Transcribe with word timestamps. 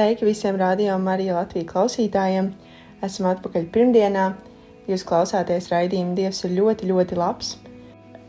Sveiki 0.00 0.24
visiem 0.24 0.56
rādījumam, 0.56 1.10
arī 1.12 1.26
Latvijas 1.28 1.66
klausītājiem! 1.68 2.46
Esam 3.04 3.26
atpakaļ 3.34 3.66
pirmdienā. 3.74 4.22
Jūs 4.88 5.04
klausāties 5.04 5.68
raidījumu 5.68 6.14
Dievs 6.16 6.40
ir 6.48 6.54
ļoti, 6.56 6.88
ļoti 6.88 7.18
labs. 7.18 7.50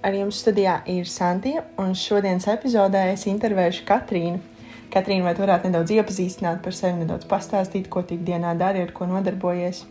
Ar 0.04 0.18
jums 0.18 0.42
studijā 0.44 0.74
ir 0.92 1.08
Santija, 1.08 1.64
un 1.80 1.96
šodienas 1.96 2.50
epizodē 2.52 3.06
es 3.14 3.24
intervēšu 3.32 3.88
Katrīnu. 3.88 4.44
Katrīna, 4.92 5.30
vai 5.30 5.36
tu 5.38 5.46
varētu 5.46 5.72
nedaudz 5.72 5.96
iepazīstināt 5.96 6.60
par 6.68 6.76
sevi, 6.76 7.06
nedaudz 7.06 7.32
pastāstīt, 7.32 7.88
ko 7.88 8.04
tik 8.04 8.28
dienā 8.28 8.52
dari, 8.60 8.84
ar 8.84 8.92
ko 8.92 9.08
nodarbojies? 9.08 9.86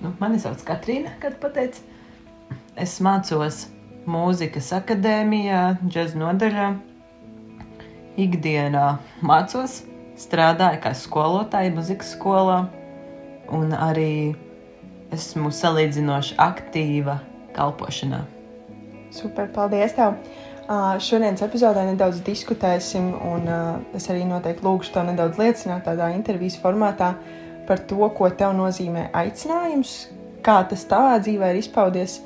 Nu, 0.00 0.16
mani 0.24 0.40
sauc 0.40 0.64
Katrīna, 0.64 1.18
kad 1.20 1.36
pateic. 1.42 1.84
Es 2.80 2.96
mācos 3.04 3.66
mūzikas 4.08 4.72
akadēmijā, 4.80 5.66
džēzus 5.84 6.22
nodaļā. 6.24 6.76
Ikdienā 8.24 8.94
mācos 9.20 9.82
strādāju 10.20 10.80
kā 10.84 10.94
skolotāja 10.96 11.72
muzikas 11.74 12.14
skolā, 12.14 12.64
un 13.52 13.74
arī 13.76 14.34
esmu 15.14 15.52
salīdzinoši 15.54 16.38
aktīva 16.42 17.18
kalpošanā. 17.56 18.24
Super, 19.14 19.48
paldies! 19.54 19.94
Tev. 19.94 20.18
Uh, 20.64 20.94
šodienas 20.96 21.42
epizodē 21.44 21.82
nedaudz 21.84 22.22
diskutēsim, 22.24 23.10
un 23.28 23.48
uh, 23.52 23.82
es 23.92 24.06
arī 24.08 24.22
noteikti 24.24 24.64
lūgšu 24.64 24.94
tev 24.94 25.04
nedaudz 25.10 25.36
liecināt 25.36 25.84
tādā 25.84 26.08
intervijas 26.14 26.56
formātā 26.62 27.10
par 27.68 27.82
to, 27.84 28.00
ko 28.16 28.30
tev 28.32 28.54
nozīmē 28.56 29.10
aicinājums, 29.12 29.92
kā 30.44 30.62
tas 30.70 30.86
tavā 30.88 31.18
dzīvē 31.20 31.52
ir 31.52 31.60
izpaudies, 31.60 32.16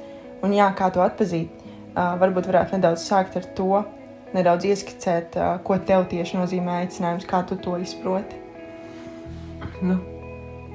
un 0.46 0.54
jā, 0.54 0.68
kā 0.78 0.86
to 0.94 1.02
atpazīt. 1.02 1.50
Uh, 1.98 2.14
varbūt 2.20 2.46
varētu 2.46 2.78
nedaudz 2.78 3.02
sākt 3.10 3.40
ar 3.40 3.50
to, 3.58 3.82
nedaudz 4.34 4.68
ieskicēt, 4.68 5.38
ko 5.64 5.78
tev 5.88 6.06
tieši 6.10 6.38
nozīmē 6.38 6.82
aicinājums, 6.82 7.26
kā 7.28 7.42
tu 7.48 7.58
to 7.62 7.78
izproti? 7.80 8.40
Nu, 9.82 9.98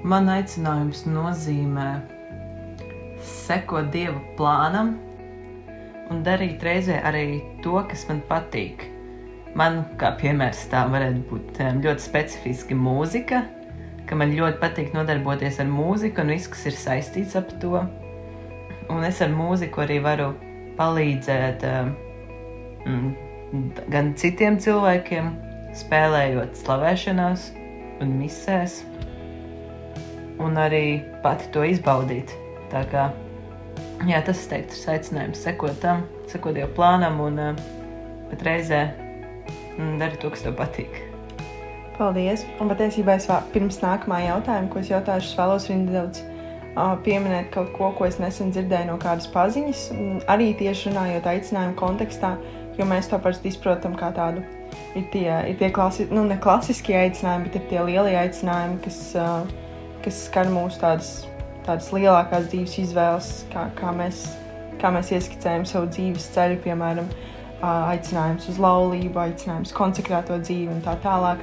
man 0.03 0.29
aicinājums 0.31 1.03
nozīmē 1.09 1.89
sekot 3.23 3.91
Dieva 3.93 4.19
plānam 4.37 4.95
un 6.11 6.23
darīt 6.25 6.63
reizē 6.63 6.99
arī 7.07 7.41
to, 7.63 7.77
kas 7.89 8.05
man 8.09 8.21
patīk. 8.29 8.87
Man, 9.57 9.83
kā 10.01 10.15
piemērs, 10.17 10.65
tā 10.71 10.85
varētu 10.89 11.25
būt 11.29 11.59
ļoti 11.83 12.03
specifiski 12.03 12.77
mūzika, 12.77 13.43
ka 14.09 14.17
man 14.17 14.33
ļoti 14.33 14.59
patīk 14.61 14.95
nodarboties 14.95 15.59
ar 15.61 15.69
mūziku 15.69 16.23
un 16.23 16.33
viss, 16.33 16.49
kas 16.51 16.65
ir 16.71 16.79
saistīts 16.79 17.37
ap 17.39 17.53
to. 17.61 17.83
Un 18.91 19.05
es 19.07 19.21
ar 19.23 19.31
mūziku 19.31 19.85
arī 19.85 19.99
varu 20.03 20.31
palīdzēt 20.79 21.63
um, 21.69 23.13
gan 23.93 24.13
citiem 24.17 24.57
cilvēkiem, 24.61 25.29
spēlējot 25.77 26.57
slavēšanās 26.61 27.49
un 28.03 28.15
misēs, 28.19 28.81
un 30.41 30.57
arī 30.59 31.03
pati 31.23 31.49
to 31.53 31.65
izbaudīt. 31.67 32.33
Tā 32.73 32.83
kā 32.89 33.07
jā, 34.09 34.19
tas, 34.25 34.41
es 34.41 34.49
teiktu, 34.49 34.77
ir 34.77 34.93
aicinājums 34.95 35.45
sekot 35.45 35.79
tam, 35.83 36.05
sekot 36.31 36.57
jau 36.57 36.69
plānam 36.75 37.21
un 37.23 37.39
pat 38.31 38.39
uh, 38.41 38.45
reizē 38.49 38.83
mm, 39.77 39.97
darīt 40.01 40.21
to, 40.23 40.33
kas 40.33 40.45
tev 40.45 40.57
patīk. 40.59 41.01
Paldies! 41.93 42.47
Un 42.57 42.71
patiesībā 42.71 43.19
es 43.19 43.29
vēl 43.29 43.49
pirms 43.53 43.77
nākamā 43.83 44.23
jautājuma, 44.25 44.71
ko 44.73 44.81
es 44.81 44.89
jautāšu, 44.89 45.29
es 45.29 45.37
vēlos 45.37 45.67
arī 45.69 45.81
nedaudz 45.83 46.23
pieminēt 47.05 47.51
kaut 47.53 47.69
ko, 47.75 47.91
ko 47.93 48.07
es 48.09 48.17
nesen 48.17 48.49
dzirdēju 48.49 48.89
no 48.89 48.97
kādas 49.01 49.27
paziņas, 49.29 49.83
arī 50.33 50.55
tieši 50.57 50.89
runājot 50.89 51.29
aicinājumu 51.29 51.77
kontekstā, 51.77 52.33
jo 52.77 52.87
mēs 52.89 53.09
to 53.09 53.19
parasti 53.21 53.51
izprotam 53.51 53.97
kā 53.99 54.11
tādu. 54.15 54.43
Ir 54.97 55.05
tie, 55.13 55.27
ir 55.49 55.57
tie 55.57 55.69
klasi, 55.73 56.07
nu, 56.13 56.23
ne 56.29 56.37
klasiskie 56.41 56.95
aicinājumi, 56.97 57.49
bet 57.49 57.59
ir 57.59 57.67
tie 57.69 57.83
lielie 57.85 58.15
aicinājumi, 58.17 58.79
kas, 58.85 58.99
kas 60.05 60.21
skar 60.27 60.49
mūsu 60.53 60.81
tādas, 60.81 61.11
tādas 61.65 61.89
lielākās 61.93 62.49
dzīves 62.51 62.77
izvēles, 62.85 63.29
kā, 63.53 63.67
kā, 63.77 63.93
mēs, 63.97 64.25
kā 64.81 64.93
mēs 64.93 65.13
ieskicējam 65.17 65.65
savu 65.69 65.89
dzīves 65.93 66.29
ceļu, 66.35 66.59
piemēram, 66.65 67.09
aicinājums 67.63 68.49
uz 68.51 68.59
laulību, 68.61 69.19
aicinājums 69.23 69.73
konsekrēto 69.75 70.37
dzīvi 70.41 70.73
un 70.73 70.81
tā 70.83 70.97
tālāk. 71.03 71.41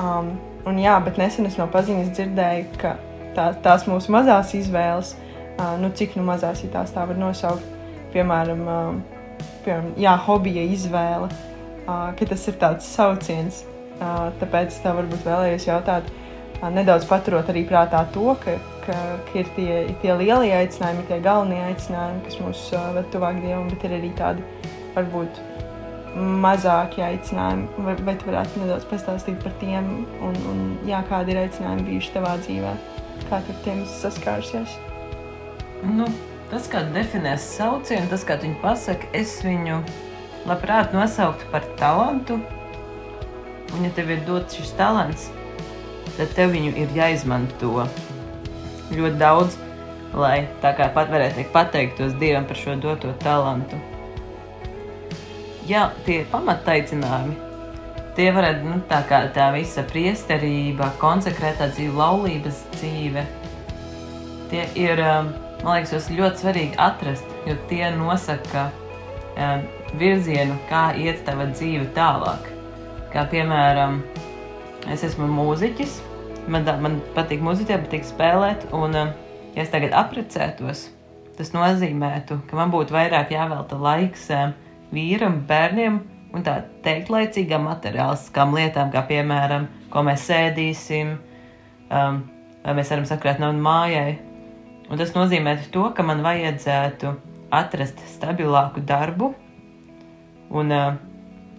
Um, 0.00 0.34
un 0.68 0.78
jā, 0.80 0.96
bet 1.04 1.18
nesen 1.20 1.48
es 1.48 1.56
no 1.60 1.66
paziņas 1.72 2.12
dzirdēju, 2.16 2.66
ka 2.80 2.96
tā, 3.36 3.48
tās 3.64 3.86
mūsu 3.88 4.12
mazās 4.12 4.52
izvēles, 4.58 5.14
uh, 5.14 5.74
nu 5.80 5.90
cik 5.96 6.18
nu 6.18 6.26
mazās, 6.26 6.62
ja 6.64 6.70
tās 6.78 6.92
tā 6.94 7.06
var 7.08 7.18
nosaukt, 7.20 7.64
piemēram, 8.14 8.64
uh, 8.68 9.13
piemēram, 9.64 9.94
jā, 10.00 10.14
hobija 10.26 10.64
izvēle, 10.74 11.30
ka 11.86 12.28
tas 12.28 12.44
ir 12.50 12.60
tāds 12.60 12.90
sauciens. 12.96 13.62
Tāpēc 14.40 14.76
tev 14.82 14.98
varbūt 14.98 15.26
vēlējos 15.26 15.68
jautāt, 15.68 16.08
nedaudz 16.74 17.06
paturot 17.08 17.48
arī 17.52 17.64
prātā 17.68 18.02
to, 18.14 18.32
ka, 18.42 18.56
ka, 18.86 18.98
ka 19.28 19.38
ir, 19.38 19.50
tie, 19.56 19.80
tie 20.02 20.14
lielie 20.18 20.54
aicinājumi, 20.58 21.06
tie 21.08 21.20
galvenie 21.24 21.60
aicinājumi, 21.70 22.24
kas 22.26 22.38
mūs 22.42 22.64
ved 22.96 23.10
tuvāk 23.14 23.40
Dievam, 23.44 23.68
bet 23.70 23.86
ir 23.86 23.98
arī 24.00 24.10
tādi 24.18 24.46
varbūt 24.96 25.42
mazāki 26.14 27.02
aicinājumi. 27.04 27.84
Vai, 27.86 27.96
vai 28.06 28.16
tu 28.18 28.30
varētu 28.30 28.62
nedaudz 28.62 28.86
pastāstīt 28.90 29.40
par 29.42 29.54
tiem 29.62 29.88
un, 30.22 30.36
un 30.50 30.60
jā, 30.88 31.02
kādi 31.08 31.34
ir 31.34 31.42
aicinājumi 31.44 31.88
bijuši 31.90 32.14
tavā 32.14 32.36
dzīvē? 32.44 32.74
Kā 33.30 33.40
tu 33.42 33.54
ar 33.54 33.64
tiem 33.66 33.82
saskārusies? 34.02 34.78
Nu, 35.84 36.06
Tas, 36.54 36.68
kā 36.70 36.84
definēs 36.94 37.42
saucienu, 37.56 38.06
tas, 38.06 38.22
kā 38.22 38.36
viņi 38.38 38.54
pasaka, 38.62 39.08
es 39.18 39.40
viņu 39.42 39.80
labprāt 40.46 40.92
nosauktu 40.94 41.48
par 41.50 41.64
talantu. 41.80 42.36
Un, 43.72 43.80
ja 43.82 43.90
tev 43.96 44.12
ir 44.14 44.20
dots 44.22 44.54
šis 44.54 44.70
talants, 44.78 45.24
tad 46.14 46.30
tev 46.36 46.52
viņu 46.54 46.70
ir 46.78 46.94
jāizmanto 46.94 47.88
ļoti 48.94 49.18
daudz, 49.18 49.58
lai 50.14 50.44
tā 50.62 50.70
kā 50.78 50.86
pat 50.94 51.10
varētu 51.10 51.40
teikt, 51.40 51.50
pateiktos 51.56 52.14
Dievam 52.22 52.46
par 52.46 52.62
šo 52.62 52.78
doto 52.78 53.10
talantu. 53.26 53.82
Jā, 55.66 55.88
tie 56.06 56.20
pamataicinājumi, 56.30 57.34
tie 58.14 58.30
varētu 58.36 58.68
nu, 58.68 58.78
tā 58.86 59.02
kā 59.10 59.24
tā 59.34 59.50
visa 59.58 59.82
priesterība, 59.90 60.94
konsekrētā 61.02 61.72
dzīve, 61.74 61.98
laulības 61.98 62.62
dzīve. 62.76 63.26
Tie 64.54 64.68
ir 64.78 65.02
um, 65.02 65.34
man 65.64 65.78
liekas, 65.78 66.08
ir 66.10 66.20
ļoti 66.20 66.42
svarīgi 66.42 66.78
atrast, 66.82 67.36
jo 67.48 67.56
tie 67.70 67.86
nosaka 67.96 68.68
uh, 68.68 69.62
virzienu, 69.98 70.56
kā 70.68 70.90
iet 71.00 71.24
tava 71.26 71.48
dzīve 71.52 71.88
tālāk. 71.96 72.50
Kā 73.14 73.24
piemēram, 73.30 74.00
es 74.92 75.04
esmu 75.06 75.28
mūziķis, 75.30 76.00
man, 76.52 76.68
man 76.84 76.98
patīk 77.16 77.44
muzicēt, 77.44 77.86
patīk 77.86 78.04
spēlēt, 78.08 78.68
un 78.76 78.98
uh, 78.98 79.14
ja 79.56 79.64
es 79.64 79.72
tagad 79.72 79.96
apprecētos, 79.96 80.88
tas 81.38 81.54
nozīmētu, 81.56 82.42
ka 82.50 82.58
man 82.58 82.74
būtu 82.74 82.94
vairāk 82.94 83.32
jāvelta 83.34 83.78
laiks 83.80 84.28
uh, 84.34 84.50
vīram, 84.94 85.40
bērniem 85.48 86.02
un 86.34 86.44
tā 86.44 86.58
teikt 86.84 87.10
laicīgām 87.14 87.64
materiāliskām 87.70 88.54
lietām, 88.56 88.92
kā 88.92 89.04
piemēram, 89.08 89.68
ko 89.90 90.02
mēs 90.06 90.26
sēdīsim, 90.28 91.16
um, 91.88 92.22
vai 92.64 92.76
mēs 92.76 92.90
varam 92.90 93.06
sakrāt 93.08 93.40
naudu 93.42 93.62
mājai, 93.62 94.16
Un 94.90 95.00
tas 95.00 95.14
nozīmē 95.16 95.56
to, 95.72 95.86
ka 95.96 96.04
man 96.04 96.20
vajadzētu 96.24 97.14
atrast 97.54 98.00
stabilāku 98.14 98.82
darbu, 98.84 99.32
un 100.54 100.72
uh, 100.74 100.96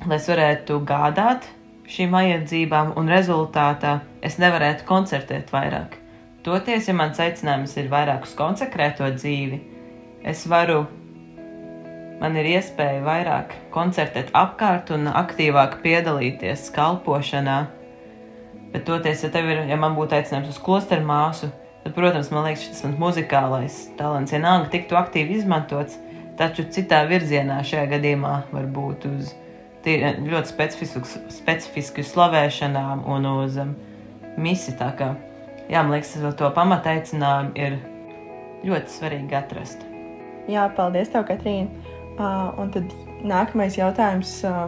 lai 0.06 0.18
es 0.20 0.28
varētu 0.30 0.80
gādāt 0.88 1.48
šīm 1.90 2.14
vajadzībām, 2.16 2.94
un 3.00 3.10
rezultātā 3.10 4.00
es 4.26 4.38
nevarētu 4.42 4.86
koncertēt 4.90 5.54
vairāk. 5.54 5.98
Toties, 6.46 6.90
ja 6.90 6.94
mans 6.98 7.20
aicinājums 7.22 7.74
ir 7.82 7.90
vairāk 7.90 8.28
uz 8.28 8.36
konsekrēto 8.38 9.08
dzīvi, 9.16 9.60
es 10.26 10.44
varu, 10.50 10.84
man 12.22 12.38
ir 12.38 12.52
iespēja 12.56 13.02
vairāk 13.06 13.56
koncertēt 13.74 14.30
apkārt 14.38 14.92
un 14.94 15.10
aktīvāk 15.10 15.80
piedalīties 15.86 16.70
kalpošanā. 16.76 17.60
Bet 18.74 18.86
toties, 18.86 19.24
ja, 19.26 19.32
ir, 19.42 19.66
ja 19.70 19.78
man 19.80 19.98
būtu 19.98 20.18
aicinājums 20.18 20.54
uz 20.54 20.62
klosteru 20.62 21.06
māsu, 21.08 21.50
tad, 21.86 21.94
protams, 21.94 22.32
man 22.34 22.48
liekas, 22.48 22.66
šis 22.66 22.98
muzikālais 22.98 23.78
talants 24.00 24.34
vienalga 24.34 24.72
tiktu 24.74 24.98
aktīvi 24.98 25.38
izmantots, 25.38 26.00
taču 26.40 26.66
citā 26.74 27.04
virzienā 27.06 27.60
šajā 27.64 27.86
gadījumā 27.94 28.36
varbūt 28.50 29.06
uz 29.12 29.36
ļoti 29.86 30.50
specifisku, 30.50 31.04
specifisku 31.30 32.02
slavēšanām 32.02 33.04
un 33.06 33.28
uz 33.30 33.60
um, 33.62 33.76
misiju. 34.42 34.80
Tā 34.80 34.88
kā, 34.98 35.12
jā, 35.70 35.84
man 35.84 35.94
liekas, 35.94 36.16
to 36.40 36.50
pamataicinājumu 36.56 37.54
ir 37.54 37.78
ļoti 38.66 38.96
svarīgi 38.96 39.38
atrast. 39.38 39.86
Jā, 40.50 40.66
paldies 40.74 41.14
tev, 41.14 41.28
Katrīna. 41.30 41.70
Uh, 42.16 42.50
un 42.64 42.74
tad 42.74 42.90
nākamais 43.28 43.78
jautājums 43.78 44.40
uh, 44.48 44.66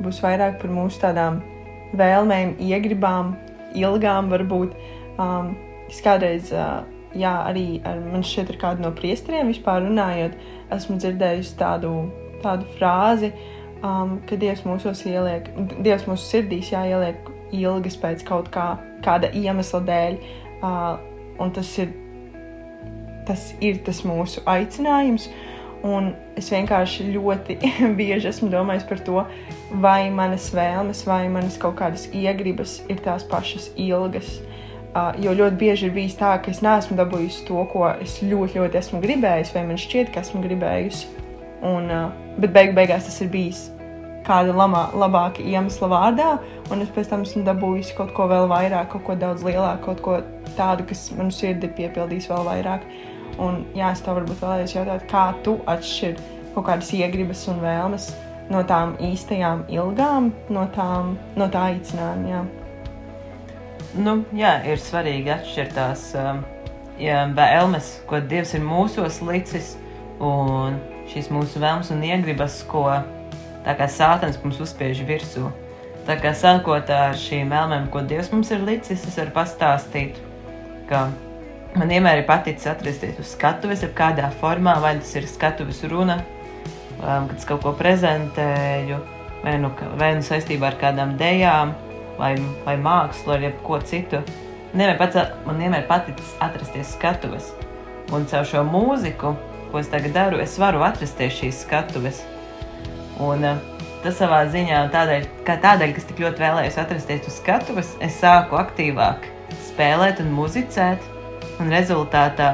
būs 0.00 0.22
vairāk 0.24 0.60
par 0.62 0.72
mūsu 0.72 1.02
tādām 1.02 1.42
vēlmēm, 1.98 2.56
iegribām, 2.62 3.34
ilgām 3.76 4.32
varbūt. 4.32 4.72
Um, 5.20 5.52
es 5.94 6.02
kādreiz, 6.02 6.50
jā, 7.14 7.32
arī 7.46 7.78
ar 7.86 8.00
man 8.02 8.24
šeit 8.26 8.50
ir 8.50 8.58
kāda 8.60 8.82
no 8.82 8.90
priesteriem 8.96 9.52
vispār 9.52 9.84
runājot, 9.86 10.36
esmu 10.74 10.98
dzirdējusi 10.98 11.56
tādu, 11.60 11.94
tādu 12.42 12.66
frāzi, 12.78 13.30
um, 13.84 14.18
ka 14.28 14.38
Dievs 14.40 14.64
mūsos 14.66 15.04
ieliek, 15.08 15.50
Dievs 15.84 16.08
mūsu 16.10 16.26
sirdīs 16.26 16.72
jāieliek 16.74 17.30
ilgas 17.54 17.98
pēc 18.00 18.24
kaut 18.26 18.50
kā, 18.54 18.74
kāda 19.06 19.30
iemesla 19.38 19.84
dēļ, 19.86 20.22
uh, 20.60 20.94
un 21.42 21.54
tas 21.54 21.70
ir, 21.78 21.92
tas 23.28 23.52
ir 23.62 23.84
tas 23.86 24.04
mūsu 24.06 24.44
aicinājums, 24.50 25.30
Un 25.84 26.14
es 26.40 26.46
vienkārši 26.48 27.10
ļoti 27.12 27.58
bieži 27.98 28.30
esmu 28.30 28.46
domājis 28.48 28.86
par 28.88 29.02
to, 29.04 29.18
vai 29.84 30.06
manas 30.08 30.46
vēlmes, 30.56 31.02
vai 31.04 31.26
manas 31.28 31.58
kaut 31.60 31.76
kādas 31.76 32.06
iegribas 32.08 32.78
ir 32.88 33.02
tās 33.04 33.26
pašas 33.28 33.66
ilgas. 33.76 34.30
Uh, 34.38 34.53
jo 35.22 35.34
ļoti 35.34 35.58
bieži 35.58 35.88
ir 35.88 35.94
bijis 35.94 36.16
tā, 36.18 36.36
ka 36.42 36.52
es 36.52 36.62
neesmu 36.64 36.96
dabūjusi 36.98 37.46
to, 37.48 37.60
ko 37.72 37.88
es 37.92 38.20
ļoti, 38.22 38.60
ļoti 38.60 38.80
esmu 38.80 39.02
gribējusi, 39.02 39.54
vai 39.56 39.64
man 39.70 39.80
šķiet, 39.80 40.12
ka 40.14 40.22
esmu 40.22 40.42
gribējusi. 40.44 41.10
Un, 41.64 41.88
bet 42.38 42.52
beig 42.54 42.74
beigās 42.76 43.08
tas 43.08 43.22
ir 43.24 43.30
bijis 43.32 43.68
kāda 44.24 44.54
labā, 44.56 44.86
labāka 44.96 45.44
iemesla 45.44 45.88
vārdā, 45.92 46.28
un 46.72 46.84
es 46.84 46.92
pēc 46.94 47.10
tam 47.10 47.24
esmu 47.26 47.44
dabūjusi 47.44 47.96
kaut 47.98 48.14
ko 48.16 48.28
vēl 48.30 48.48
vairāk, 48.48 48.90
kaut 48.94 49.04
ko 49.08 49.16
daudz 49.20 49.44
lielāku, 49.44 49.84
kaut 49.90 50.04
ko 50.04 50.18
tādu, 50.58 50.86
kas 50.88 51.10
manu 51.16 51.34
sirdi 51.34 51.68
ir 51.68 51.74
piepildījis 51.76 52.30
vēl 52.32 52.46
vairāk. 52.48 52.86
Un, 53.42 53.64
jā, 53.76 53.90
es 53.90 54.02
tev 54.04 54.20
varbūt 54.20 54.40
vēlējos 54.40 54.76
jautāt, 54.76 55.06
kā 55.10 55.26
tu 55.44 55.58
atšķir 55.68 56.20
kaut 56.54 56.68
kādas 56.68 56.92
iegribas 56.94 57.42
un 57.50 57.58
vēlmes 57.64 58.12
no 58.52 58.60
tām 58.68 58.94
īstajām 59.02 59.64
ilgām, 59.72 60.30
no, 60.54 60.68
tām, 60.76 61.16
no 61.36 61.48
tā 61.50 61.70
aicinājuma. 61.72 62.44
Nu, 63.94 64.16
jā, 64.34 64.56
ir 64.66 64.80
svarīgi 64.82 65.30
atšķirt 65.34 65.74
tās 65.76 66.06
um, 66.18 66.42
vēlmes, 67.36 67.90
ko 68.10 68.20
Dievs 68.20 68.54
ir 68.58 68.64
mūsos 68.66 69.20
licis, 69.22 69.74
un 70.22 70.80
šīs 71.10 71.30
mūsu 71.34 71.62
vēlmes 71.62 71.92
un 71.94 72.02
iegribas, 72.06 72.62
ko 72.70 72.88
sātans 73.64 74.40
mums 74.42 74.58
uzspiež 74.60 75.04
virsū. 75.06 75.50
Tā 76.04 76.18
kā 76.20 76.34
sākot 76.36 76.90
ar 76.92 77.14
šīm 77.16 77.54
vēlmēm, 77.54 77.86
ko 77.92 78.02
Dievs 78.02 78.32
mums 78.34 78.50
ir 78.52 78.66
licis, 78.66 79.06
es 79.06 79.20
varu 79.20 79.32
pastāstīt, 79.38 80.18
ka 80.90 81.06
Man 81.74 81.90
vienmēr 81.90 82.20
ir 82.20 82.26
paticis 82.28 82.68
atrasties 82.70 83.16
uz 83.18 83.32
skatuves, 83.34 83.80
jau 83.82 83.90
kādā 83.98 84.28
formā, 84.38 84.76
vai 84.78 84.92
tas 85.00 85.10
ir 85.18 85.24
skatuves 85.26 85.80
runa, 85.90 86.20
um, 87.00 87.26
kad 87.26 87.34
es 87.34 87.46
kaut 87.48 87.64
ko 87.64 87.72
prezentēju, 87.74 89.00
vai 89.42 89.56
nu, 89.58 89.72
vai 89.98 90.12
nu 90.14 90.22
saistībā 90.22 90.68
ar 90.70 90.76
kādām 90.78 91.16
dejām, 91.18 91.72
vai, 92.18 92.34
vai 92.66 92.76
mākslu, 92.80 93.34
vai 93.34 93.52
ko 93.66 93.80
citu. 93.84 94.22
Vienmēr 94.74 94.98
pats, 94.98 95.20
man 95.46 95.60
vienmēr 95.62 95.86
paticis 95.90 96.34
atrasties 96.42 96.94
skatuves. 96.96 97.52
Un 98.12 98.26
caur 98.30 98.48
šo 98.48 98.64
mūziku, 98.66 99.34
ko 99.70 99.80
es 99.80 99.90
tagad 99.92 100.16
daru, 100.16 100.42
es 100.42 100.58
varu 100.60 100.82
atrasties 100.86 101.38
šīs 101.38 101.62
skatuves. 101.64 102.24
Un, 103.22 103.46
uh, 103.46 103.88
tas 104.02 104.18
savā 104.18 104.42
ziņā, 104.50 104.84
tādēļ, 104.92 105.30
tādēļ, 105.46 105.96
kas 105.96 106.10
tik 106.10 106.22
ļoti 106.26 106.42
vēlējos 106.42 106.78
atrasties 106.82 107.30
uz 107.30 107.40
skatuves, 107.40 107.96
es 108.04 108.20
sāku 108.20 108.58
aktīvāk 108.60 109.30
spēlēt 109.70 110.20
un 110.22 110.34
muzicēt 110.34 111.14
Un 111.62 111.70
rezultātā 111.70 112.48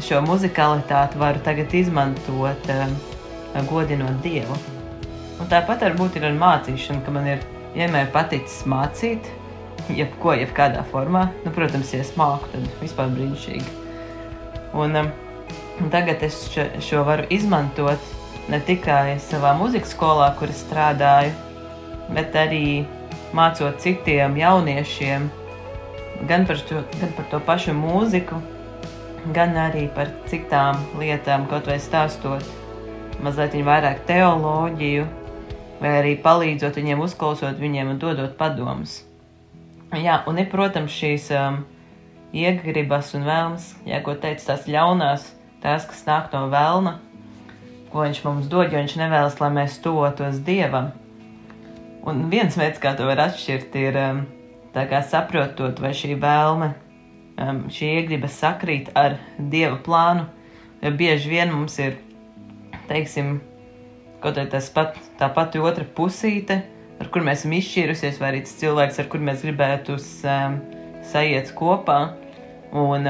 šo 0.00 0.22
muzikalitāti 0.24 1.18
varu 1.20 1.40
tagad 1.44 1.74
izmantot, 1.76 2.70
um, 2.72 2.94
godinot 3.68 4.22
Dievu. 4.24 4.56
Un 5.38 5.50
tāpat 5.50 5.84
varbūt 5.84 6.16
ir 6.16 6.28
ar 6.30 6.38
mācīšanu, 6.38 7.02
ka 7.04 7.12
man 7.12 7.28
ir 7.34 7.42
vienmēr 7.78 8.10
paticis 8.14 8.64
mācīt, 8.68 9.28
jebko, 9.94 10.34
jebkādā 10.38 10.82
formā. 10.90 11.28
Nu, 11.44 11.52
protams, 11.54 11.92
ja 11.94 12.02
es 12.02 12.12
māku, 12.18 12.50
tad 12.52 12.66
vispār 12.82 13.10
brīnišķīgi. 13.14 13.74
Un, 14.78 14.98
um, 15.00 15.10
tagad 15.92 16.22
es 16.26 16.40
šo, 16.52 16.66
šo 16.84 17.04
varu 17.08 17.26
izmantot 17.34 18.14
ne 18.50 18.60
tikai 18.64 19.18
savā 19.22 19.54
muzikas 19.58 19.94
skolā, 19.94 20.32
kur 20.38 20.50
es 20.52 20.62
strādāju, 20.66 21.34
bet 22.16 22.36
arī 22.36 22.84
mācot 23.36 23.80
citiem 23.82 24.36
jauniešiem 24.40 25.28
gan 26.28 26.46
par, 26.48 26.58
šo, 26.58 26.82
gan 26.98 27.12
par 27.16 27.28
to 27.30 27.40
pašu 27.46 27.76
mūziku, 27.76 28.40
gan 29.36 29.56
arī 29.60 29.86
par 29.94 30.10
citām 30.30 30.80
lietām, 30.98 31.46
kaut 31.50 31.68
vai 31.70 31.78
stāstot 31.82 32.44
mazliet 33.22 33.56
vairāk 33.66 34.04
teoloģiju, 34.08 35.06
vai 35.80 35.94
arī 36.00 36.14
palīdzot 36.22 36.78
viņiem, 36.78 37.02
uzklausot 37.04 37.58
viņiem 37.60 37.94
un 37.94 38.00
dodot 38.02 38.36
padomus. 38.38 39.02
Jā, 39.96 40.22
un 40.28 40.40
ir, 40.40 40.48
protams, 40.52 40.92
šīs 40.92 41.30
um, 41.32 41.62
iegribas 42.36 43.14
un 43.16 43.24
vēlmes, 43.28 43.70
ja 43.88 44.02
ko 44.04 44.14
teica 44.20 44.50
tās 44.50 44.66
ļaunās, 44.68 45.28
tās, 45.62 45.86
kas 45.88 46.04
nāk 46.08 46.34
no 46.34 46.46
vēlna, 46.52 46.98
ko 47.92 48.04
viņš 48.04 48.24
mums 48.26 48.50
dod, 48.52 48.68
jo 48.68 48.82
viņš 48.82 48.98
nevēlas, 49.00 49.38
lai 49.40 49.52
mēs 49.54 49.78
tuvotos 49.84 50.42
Dievam. 50.44 50.90
Un 52.08 52.26
viens 52.32 52.56
veids, 52.56 52.80
kā 52.82 52.92
to 52.96 53.08
var 53.08 53.22
atšķirt, 53.28 53.78
ir 53.80 53.96
um, 54.02 54.20
saprotot, 55.08 55.80
vai 55.80 55.94
šī 55.96 56.18
vēlme, 56.20 56.72
um, 57.40 57.64
šī 57.72 57.94
iegriba 58.02 58.28
sakrīt 58.28 58.92
ar 58.94 59.16
dieva 59.38 59.80
plānu, 59.84 60.28
jo 60.82 60.92
bieži 60.92 61.32
vien 61.32 61.52
mums 61.52 61.78
ir, 61.80 61.96
teiksim, 62.88 63.38
kaut 64.22 64.38
kā 64.38 64.44
tas 64.50 64.68
pat, 64.74 64.98
tā 65.18 65.28
pati 65.34 65.62
otra 65.62 65.84
pusīte, 65.84 66.60
ar 66.98 67.10
kur 67.14 67.24
mēs 67.26 67.42
esam 67.42 67.54
izšķīrusies, 67.58 68.20
vai 68.20 68.32
arī 68.32 68.42
tas 68.46 68.56
cilvēks, 68.60 69.00
ar 69.02 69.10
kur 69.12 69.22
mēs 69.24 69.44
gribētu 69.46 69.98
um, 69.98 70.58
sajiet 71.06 71.52
kopā. 71.58 71.98
Un, 72.76 73.08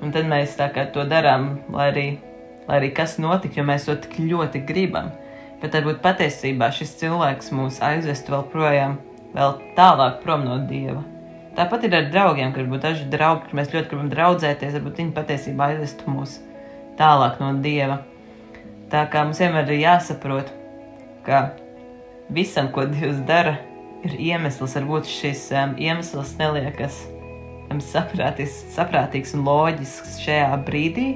un 0.00 0.14
tad 0.14 0.28
mēs 0.30 0.56
tā 0.56 0.70
kā 0.72 0.86
to 0.94 1.04
darām, 1.08 1.58
lai 1.74 1.90
arī, 1.92 2.06
lai 2.68 2.80
arī 2.80 2.92
kas 2.96 3.18
notiktu, 3.20 3.60
jo 3.60 3.66
mēs 3.68 3.88
to 3.88 3.98
tik 4.06 4.20
ļoti 4.22 4.62
gribam. 4.68 5.10
Bet 5.58 5.74
varbūt 5.74 6.00
patiesībā 6.04 6.70
šis 6.72 6.94
cilvēks 7.00 7.50
mūs 7.56 7.82
aizvest 7.82 8.30
vēl 8.30 8.44
projām 8.52 9.00
vēl 9.34 9.56
tālāk 9.76 10.20
prom 10.22 10.46
no 10.46 10.60
Dieva. 10.68 11.02
Tāpat 11.58 11.88
ir 11.88 11.96
ar 11.98 12.06
draugiem, 12.12 12.52
kad 12.54 12.62
varbūt 12.62 12.84
daži 12.84 13.08
draugi, 13.10 13.48
kur 13.48 13.58
mēs 13.58 13.72
ļoti 13.72 13.90
gribam 13.90 14.12
draudzēties, 14.12 14.76
varbūt 14.78 15.00
viņi 15.02 15.16
patiesībā 15.16 15.72
aizvestu 15.72 16.12
mūs 16.14 16.36
tālāk 17.00 17.42
no 17.42 17.50
Dieva. 17.64 17.98
Tā 18.92 19.04
kā 19.12 19.24
mums 19.26 19.40
vienmēr 19.42 19.68
ir 19.74 19.82
jāsaprot, 19.82 20.50
ka 21.26 21.50
visam, 22.32 22.70
ko 22.72 22.86
Dievs 22.88 23.20
dara, 23.28 23.58
ir 24.06 24.14
iemesls. 24.16 24.76
Varbūt 24.78 25.08
šis 25.10 25.48
um, 25.52 25.74
iemesls 25.80 26.34
neliekas 26.40 27.02
um, 27.68 27.82
saprātīgs, 27.84 28.62
saprātīgs 28.74 29.34
un 29.36 29.44
loģisks 29.48 30.20
šajā 30.24 30.52
brīdī, 30.68 31.08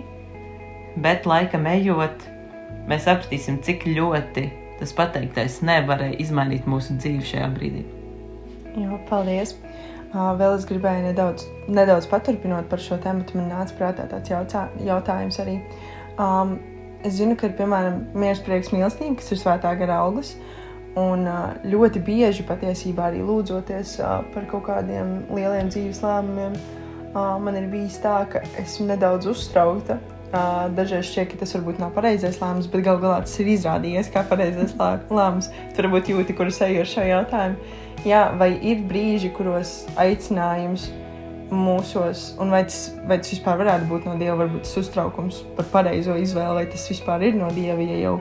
bet 1.05 1.29
laikam 1.29 1.69
ejot, 1.71 2.27
mēs 2.91 3.07
sapratīsim, 3.09 3.63
cik 3.65 3.87
ļoti 3.89 4.51
tas 4.83 4.93
pateiktais 4.99 5.61
nevarēja 5.65 6.19
izmainīt 6.25 6.69
mūsu 6.69 6.99
dzīvi 6.99 7.25
šajā 7.29 7.49
brīdī. 7.55 7.87
Jā, 8.73 8.99
paldies! 9.09 9.57
Vēl 10.13 10.59
es 10.59 10.67
gribēju 10.69 11.07
nedaudz, 11.07 11.47
nedaudz 11.73 12.05
paturpināt 12.11 12.67
par 12.69 12.83
šo 12.85 12.99
tēmu. 13.01 13.25
Man 13.39 13.49
nāca 13.49 13.77
prātā 13.79 14.05
tāds 14.11 14.29
jautā, 14.29 14.67
jautājums 14.85 15.39
arī. 15.41 15.55
Um, 16.21 16.59
es 17.05 17.19
zinu, 17.19 17.37
ka 17.39 17.49
ir 17.49 17.57
piemēram 17.59 18.03
mieras 18.15 18.43
prieks 18.45 18.73
mīlestība, 18.75 19.19
kas 19.21 19.33
ir 19.35 19.41
svētā 19.41 19.73
gara 19.79 20.01
auglis. 20.05 20.37
Un 20.99 21.25
ļoti 21.65 22.03
bieži 22.05 22.45
patiesībā 22.45 23.09
arī 23.09 23.23
lūdzoties 23.25 23.95
par 24.35 24.49
kaut 24.51 24.67
kādiem 24.67 25.23
lieliem 25.33 25.71
dzīves 25.73 26.03
lēmumiem, 26.05 26.59
man 27.15 27.57
ir 27.57 27.71
bijis 27.73 27.97
tā, 28.03 28.19
ka 28.29 28.43
esmu 28.61 28.91
nedaudz 28.91 29.31
uztraukta. 29.33 29.97
Dažreiz 30.77 31.09
šķiet, 31.09 31.31
ka 31.33 31.43
tas 31.43 31.53
varbūt 31.57 31.81
nav 31.81 31.91
pareizais 31.97 32.39
lēmums, 32.41 32.69
bet 32.73 32.85
galu 32.85 33.03
galā 33.03 33.19
tas 33.25 33.35
ir 33.41 33.51
izrādījies 33.53 34.13
kā 34.13 34.25
pareizais 34.29 34.77
lēmums. 34.79 35.51
Tur 35.77 35.89
varbūt 35.89 36.13
jūti, 36.13 36.37
kur 36.37 36.49
es 36.53 36.61
eju 36.65 36.85
ar 36.85 36.93
šo 36.93 37.05
jautājumu. 37.09 37.73
Jā, 38.09 38.23
vai 38.41 38.55
ir 38.57 38.81
brīži, 38.89 39.29
kuros 39.37 39.83
aicinājums 40.01 40.89
mūsos, 41.53 42.33
un 42.41 42.53
vai 42.53 42.63
tas, 42.69 42.87
vai 43.09 43.19
tas 43.21 43.33
vispār 43.35 43.61
varētu 43.61 43.89
būt 43.91 44.07
no 44.09 44.17
Dieva, 44.21 44.39
varbūt 44.43 44.65
tas 44.67 44.79
uztraukums 44.81 45.43
par 45.57 45.69
pareizo 45.73 46.17
izvēli, 46.19 46.63
vai 46.63 46.67
tas 46.73 46.87
vispār 46.91 47.29
ir 47.29 47.37
no 47.39 47.51
Dieva, 47.55 47.83
ja 47.85 47.99
jau 48.01 48.17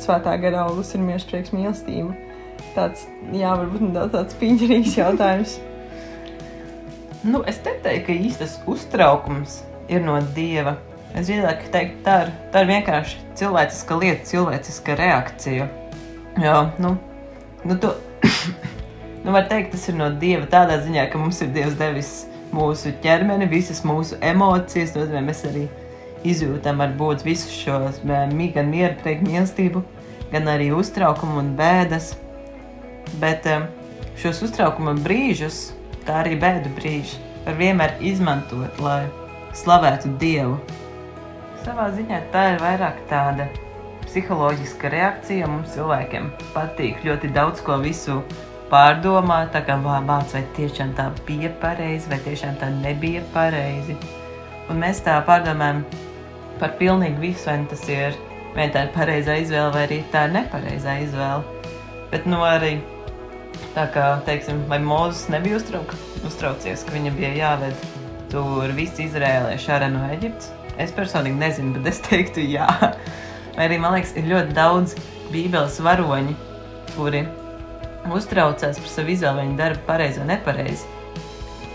svētā 0.00 0.34
gara 0.40 0.64
augsts 0.66 0.96
ir 0.96 1.04
mieres 1.04 1.26
prieks 1.28 1.52
mīlestība. 1.54 2.14
Tāds, 2.74 3.06
jā, 3.34 3.50
varbūt 3.56 3.84
nedaudz 3.88 4.14
tāds 4.14 4.38
piņķerīgs 4.40 4.96
jautājums. 5.00 5.58
nu, 7.24 7.42
es 7.48 7.60
neteiktu, 7.64 8.06
ka 8.06 8.16
īstas 8.28 8.56
uztraukums 8.70 9.60
ir 9.92 10.04
no 10.04 10.16
dieva. 10.36 10.78
Es 11.10 11.26
drīzāk 11.26 11.66
teiktu, 11.74 12.02
tā 12.06 12.16
ir, 12.24 12.32
tā 12.52 12.62
ir 12.62 12.70
vienkārši 12.70 13.20
cilvēciska 13.40 13.96
lieta, 13.98 14.26
cilvēciska 14.30 14.96
reakcija. 15.00 15.66
Jā, 16.40 16.58
nu, 16.78 16.94
nu, 17.66 17.76
to, 17.82 17.96
nu 19.24 19.34
var 19.34 19.48
teikt, 19.50 19.74
tas 19.74 19.88
ir 19.90 19.98
no 19.98 20.12
dieva 20.22 20.46
tādā 20.50 20.78
ziņā, 20.84 21.08
ka 21.10 21.20
mums 21.20 21.42
ir 21.42 21.50
dievs 21.56 21.74
devis 21.80 22.12
mūsu 22.54 22.92
ķermeni, 23.04 23.48
visas 23.50 23.82
mūsu 23.86 24.18
emocijas, 24.24 24.94
nozīmē, 24.96 25.22
mēs 25.28 25.44
arī 25.48 25.66
izjūtam 26.26 26.82
varbūt 26.82 27.24
visus 27.24 27.54
šos 27.62 28.02
gan 28.04 28.34
mieru, 28.34 28.96
prieku, 29.02 29.26
mīlestību, 29.28 29.82
gan 30.32 30.50
arī 30.52 30.70
uztraukumu 30.76 31.40
un 31.42 31.54
bēdas. 31.58 32.12
Bet 33.22 33.48
šos 34.20 34.42
uztraukuma 34.46 34.94
brīžus, 35.00 35.70
kā 36.06 36.20
arī 36.24 36.36
bēdu 36.40 36.72
brīžus, 36.76 37.16
var 37.46 37.56
vienmēr 37.58 37.96
izmantot, 38.04 38.78
lai 38.82 39.06
slavētu 39.56 40.14
Dievu. 40.20 40.60
Savā 41.64 41.90
ziņā 41.92 42.20
tā 42.32 42.44
ir 42.54 42.62
vairāk 42.62 43.02
tāda 43.10 43.48
psiholoģiska 44.06 44.90
reakcija. 44.92 45.48
Mums 45.50 45.74
cilvēkiem 45.74 46.30
patīk 46.54 47.02
ļoti 47.04 47.32
daudz 47.36 47.60
ko 47.64 47.76
visu 47.82 48.20
pārdomāt, 48.70 49.50
tā 49.54 49.64
kā 49.66 49.76
vāc, 49.82 50.32
vai 50.34 50.44
tiešām 50.56 50.94
tā 50.98 51.10
bija 51.26 51.50
pareizi, 51.62 52.10
vai 52.10 52.20
tiešām 52.24 52.58
tā 52.60 52.70
nebija 52.80 53.22
pareizi. 53.34 53.98
Un 54.70 54.78
mēs 54.82 55.02
tā 55.06 55.18
pārdomājam 55.26 55.84
par 56.60 56.76
pilnīgi 56.78 57.18
visu, 57.20 57.48
vai 57.50 57.58
tas 57.70 57.86
ir 57.90 58.18
vai 58.54 58.68
tā 58.72 58.86
ir 58.86 58.94
pareizā 58.94 59.36
izvēle, 59.40 59.72
vai 59.74 59.84
arī 59.86 60.00
tā 60.12 60.26
ir 60.26 60.34
nepareizā 60.38 60.96
izvēle. 61.04 61.42
Bet 62.10 62.26
nu 62.26 62.42
arī 62.46 62.78
tā 63.74 63.86
kā, 63.94 64.06
teiksim, 64.26 64.64
vai 64.70 64.80
Mozus 64.82 65.28
nebija 65.30 65.60
uztrauk, 65.60 65.94
uztraucies, 66.26 66.84
ka 66.86 66.94
viņa 66.96 67.14
bija 67.16 67.32
jāved 67.38 67.84
tur 68.30 68.70
visi 68.76 69.06
izrēlieši 69.06 69.74
ārā 69.74 69.90
no 69.92 70.06
Eģiptes. 70.14 70.52
Es 70.80 70.94
personīgi 70.96 71.38
nezinu, 71.38 71.74
bet 71.76 71.92
es 71.92 72.00
teiktu 72.06 72.44
jā. 72.46 72.68
Vai 73.56 73.66
arī, 73.66 73.78
man 73.82 73.96
liekas, 73.96 74.14
ir 74.16 74.30
ļoti 74.30 74.56
daudz 74.56 74.96
bībeles 75.30 75.78
varoņi, 75.84 76.36
kuri 76.94 77.26
uztraucās 78.08 78.80
par 78.80 78.90
savu 78.90 79.12
izvēli, 79.14 79.44
viņi 79.44 79.58
dara 79.58 79.78
pareizi 79.86 80.22
vai 80.22 80.32
nepareizi. 80.32 80.88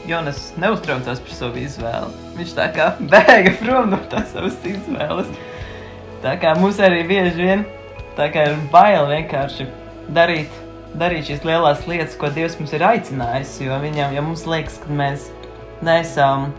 Jonas 0.05 0.51
neuztraucās 0.61 1.21
par 1.21 1.37
savu 1.37 1.61
izvēli. 1.61 2.11
Viņš 2.37 2.53
tā 2.57 2.67
kā 2.75 2.91
bēga 3.13 3.55
prom 3.61 3.93
no 3.93 4.01
tās 4.11 4.33
savas 4.33 4.57
izvēles. 4.65 5.31
Tā 6.25 6.35
kā 6.41 6.55
mums 6.57 6.81
arī 6.81 7.03
bieži 7.07 7.35
vien 7.37 7.65
ir 8.15 8.53
bail 8.71 9.09
vienkārši 9.09 9.65
darīt, 10.15 10.53
darīt 10.97 11.27
šīs 11.27 11.43
lielās 11.45 11.83
lietas, 11.89 12.15
ko 12.17 12.29
Dievs 12.33 12.55
mums 12.59 12.73
ir 12.73 12.85
aicinājis. 12.85 13.57
Jo 13.61 13.79
viņam, 13.81 14.13
ja 14.15 14.23
mums 14.25 14.45
liekas, 14.49 14.79
ka 14.81 14.93
mēs 14.93 15.27
neesam 15.85 16.51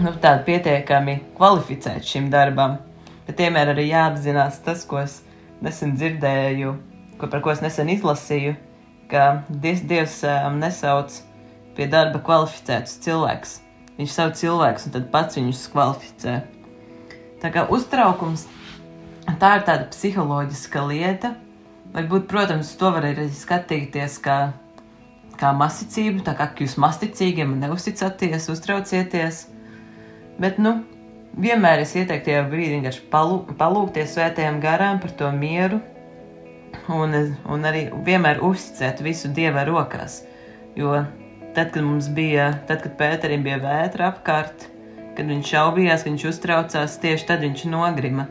nu, 0.00 0.12
tādi 0.22 0.46
pietiekami 0.46 1.18
kvalificēti 1.36 2.14
šim 2.14 2.30
darbam, 2.32 2.78
bet 3.26 3.42
vienmēr 3.42 3.74
arī 3.74 3.90
jāapzinās 3.90 4.60
tas, 4.64 4.86
ko 4.88 5.02
es 5.02 5.20
nesen 5.60 5.96
dzirdēju, 5.98 6.74
ko, 7.18 7.28
par 7.28 7.42
ko 7.44 7.52
es 7.52 7.60
nesen 7.64 7.90
izlasīju, 7.92 8.54
ka 9.10 9.42
Dievs, 9.50 10.20
um, 10.24 10.60
nesauc 10.62 11.20
pie 11.76 11.88
darba 11.90 12.20
kvalificētus 12.24 12.98
cilvēkus. 13.04 13.58
Viņš 13.98 14.14
savu 14.14 14.34
cilvēkus 14.38 14.88
un 14.88 15.06
pats 15.12 15.36
viņus 15.38 15.66
kvalificē. 15.74 16.34
Tā 17.40 17.50
kā 17.52 17.66
uztraukums, 17.72 18.46
tā 19.40 19.54
ir 19.58 19.66
tāda 19.68 19.88
psiholoģiska 19.92 20.84
lieta. 20.88 21.34
Varbūt, 21.90 22.28
protams, 22.30 22.70
to 22.78 22.92
var 22.94 23.08
arī 23.08 23.26
skatīties 23.34 24.20
kā, 24.22 24.38
kā 25.40 25.50
masticību, 25.58 26.22
tā 26.26 26.36
kā 26.38 26.46
jūs 26.60 26.76
masticīgiem 26.78 27.56
neusticaties, 27.60 28.46
uztraucieties. 28.52 29.46
Bet, 30.40 30.60
nu, 30.62 30.78
vienmēr 31.34 31.82
es 31.82 31.96
ieteiktu 31.96 32.30
tajā 32.30 32.44
brīdī 32.48 32.76
vienkārši 32.78 33.08
palūk, 33.10 33.56
palūkties 33.58 34.14
svētajam 34.14 34.60
garām 34.62 35.02
par 35.02 35.16
to 35.18 35.32
mieru 35.34 35.80
un, 36.88 37.16
un 37.46 37.70
arī 37.70 37.88
vienmēr 38.06 38.42
uzticēt 38.44 39.02
visu 39.04 39.32
Dieva 39.34 39.64
rokās. 39.68 40.22
Jo 40.78 41.00
Tad, 41.54 41.70
kad 41.70 41.82
mums 41.82 42.08
bija, 42.08 42.52
tad, 42.66 42.78
kad 42.84 42.92
Pēterim 42.98 43.42
bija 43.42 43.56
vētra 43.58 44.12
apkārt, 44.12 44.68
kad 45.16 45.26
viņš 45.26 45.48
šaubījās, 45.50 46.04
ka 46.04 46.10
viņš 46.12 46.24
uztraucās, 46.30 46.94
tieši 47.02 47.26
tad 47.26 47.42
viņš 47.42 47.64
nogrima. 47.72 48.28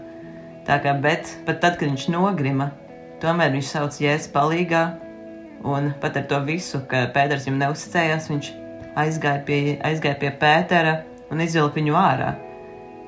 Tā 0.67 0.77
kā, 0.79 0.93
bet 1.03 1.33
pat 1.47 1.59
tad, 1.59 1.75
kad 1.81 1.89
viņš 1.89 2.05
nogrima, 2.13 2.69
tomēr 3.19 3.51
viņš 3.57 3.71
sauc 3.73 3.97
jēzus 3.99 4.31
palīgā, 4.31 4.83
un 5.67 5.91
pat 5.99 6.15
ar 6.21 6.29
to 6.31 6.39
visu, 6.47 6.79
ka 6.87 7.09
Pēters 7.11 7.49
viņam 7.49 7.59
neuzticējās, 7.65 8.29
viņš 8.31 8.51
aizgāja 9.03 9.43
pie, 9.49 9.59
aizgāja 9.91 10.15
pie 10.21 10.31
Pētera 10.39 11.01
un 11.27 11.43
izvilka 11.43 11.75
viņu 11.81 11.99
ārā. 11.99 12.31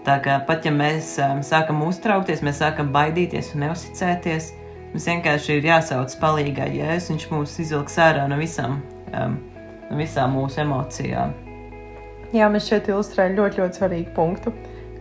Tā 0.04 0.18
kā 0.26 0.42
pat 0.44 0.68
ja 0.68 0.76
mēs 0.76 1.14
um, 1.24 1.40
sākam 1.46 1.80
uztraukties, 1.88 2.44
mēs 2.44 2.60
sākam 2.60 2.92
baidīties 2.92 3.54
un 3.56 3.70
neuzticēties, 3.70 4.52
mums 4.92 5.08
vienkārši 5.08 5.60
ir 5.60 5.70
jāsauc 5.72 6.16
palīgā 6.22 6.68
jēzus, 6.72 7.14
viņš 7.14 7.30
mūs 7.32 7.56
izvilks 7.64 7.98
ārā 8.02 8.28
no 8.30 8.40
visām 8.40 8.80
um, 9.16 9.40
visām 9.98 10.36
mūsu 10.38 10.62
emocijām. 10.64 11.34
Jā, 12.32 12.48
mēs 12.52 12.70
šeit 12.70 12.88
ilustrējam 12.92 13.36
ļoti, 13.40 13.62
ļoti 13.62 13.80
svarīgu 13.80 14.14
punktu. 14.16 14.54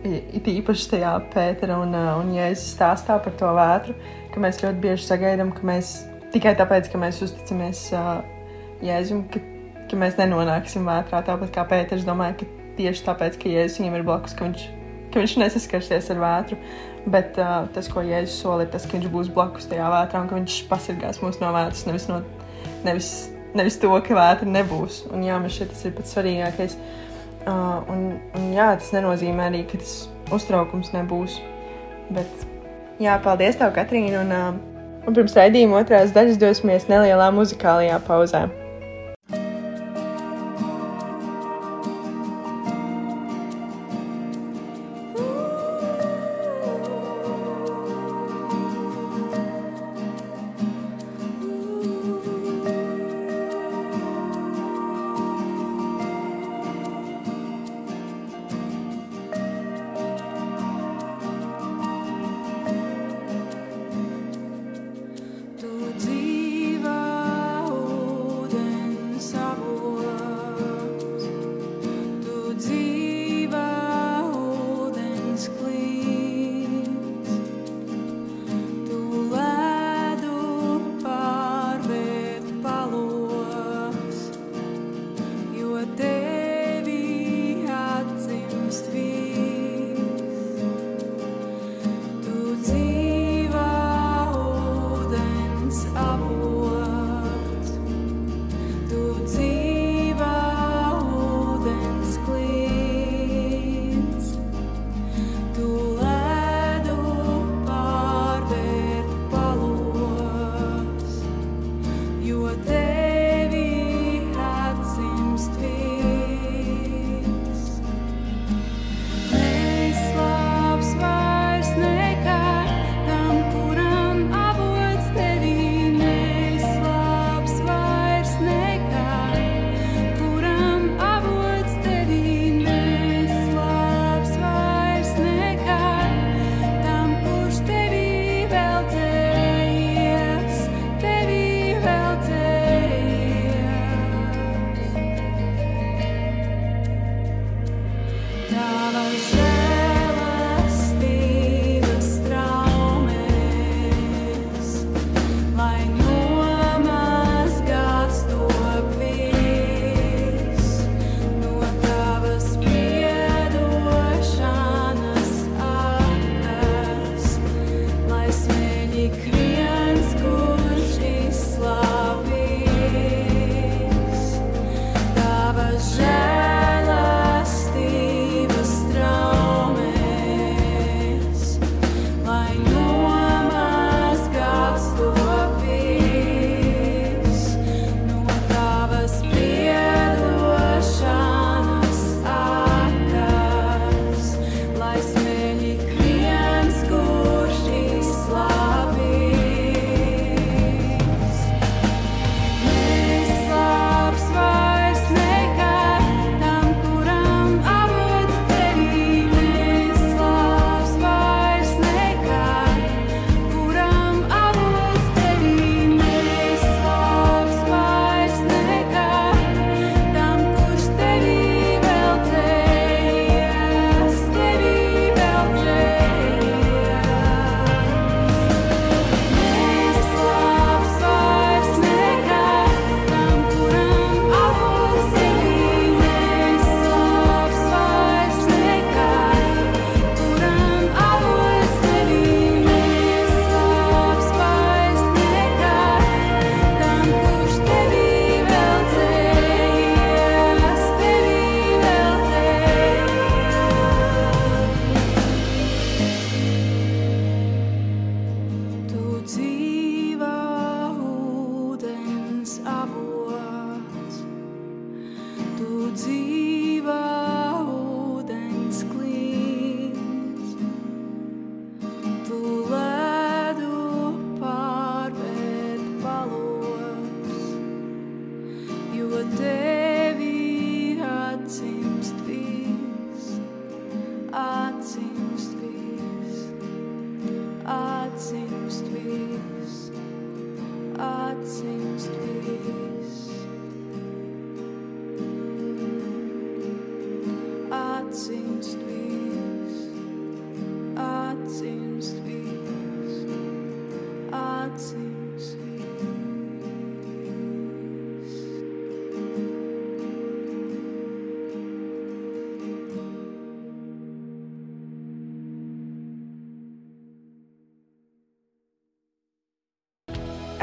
It 0.03 0.47
īpaši 0.49 0.87
tajā 0.95 1.13
Pētera 1.31 1.77
un, 1.79 1.93
un 1.93 2.31
Jēzus 2.33 2.73
stāstā 2.73 3.19
par 3.21 3.35
to 3.37 3.51
vētru, 3.55 3.93
ka 4.33 4.41
mēs 4.41 4.63
ļoti 4.63 4.81
bieži 4.83 5.05
sagaidām, 5.05 5.51
ka 5.55 5.67
mēs 5.67 5.93
tikai 6.33 6.55
tāpēc, 6.59 6.89
ka 6.91 6.99
mēs 6.99 7.21
uzticamies 7.23 7.85
uh, 7.93 8.23
Jēzum, 8.83 9.27
ka, 9.31 9.39
ka 9.91 9.99
mēs 10.01 10.17
nenonāksim 10.19 10.89
vētrā. 10.89 11.21
Tāpat 11.27 11.53
kā 11.55 11.67
Pēters 11.69 12.07
domāja, 12.07 12.39
ka 12.41 12.49
tieši 12.79 13.05
tāpēc, 13.07 13.37
ka 13.39 13.53
Jēzus 13.53 13.79
viņam 13.79 13.99
ir 13.99 14.07
blakus, 14.09 14.35
ka 14.35 14.49
viņš, 14.49 14.65
ka 15.13 15.21
viņš 15.21 15.37
nesaskarsies 15.43 16.11
ar 16.15 16.23
vētru. 16.25 16.59
Bet 17.09 17.37
uh, 17.41 17.65
tas, 17.73 17.87
ko 17.89 18.03
Jēzus 18.05 18.37
sola, 18.43 18.65
ir 18.65 18.73
tas, 18.73 18.85
ka 18.85 18.97
viņš 18.97 19.09
būs 19.09 19.29
blakus 19.33 19.65
tajā 19.71 19.87
vētrā 19.89 20.21
un 20.21 20.29
ka 20.29 20.37
viņš 20.37 20.57
pasargās 20.69 21.21
mūs 21.23 21.41
no 21.41 21.49
vētras, 21.55 21.87
nevis 21.89 22.09
no. 22.11 22.21
Nevis 22.85 23.11
Nevis 23.51 23.75
to, 23.81 23.91
ka 24.05 24.15
vētra 24.15 24.47
nebūs. 24.47 25.01
Un 25.11 25.25
jā, 25.25 25.35
man 25.41 25.51
šķiet, 25.51 25.73
tas 25.73 25.83
ir 25.87 25.95
pats 25.97 26.13
svarīgākais. 26.15 26.77
Uh, 27.41 27.81
un, 27.91 28.05
un 28.37 28.47
jā, 28.55 28.69
tas 28.79 28.93
nenozīmē 28.95 29.49
arī, 29.49 29.65
ka 29.67 29.81
tas 29.81 30.05
uztraukums 30.31 30.93
nebūs. 30.95 31.39
Bet 32.15 32.45
jā, 33.03 33.17
paldies 33.23 33.59
tev, 33.59 33.73
Katrīna. 33.75 34.23
Un, 34.23 34.31
uh, 34.31 35.03
un 35.03 35.17
pirms 35.17 35.35
raidījuma 35.35 35.81
otrās 35.81 36.15
daļas 36.15 36.39
dosimies 36.39 36.87
nelielā 36.91 37.27
muzikālajā 37.35 37.99
pauzē. 38.07 38.45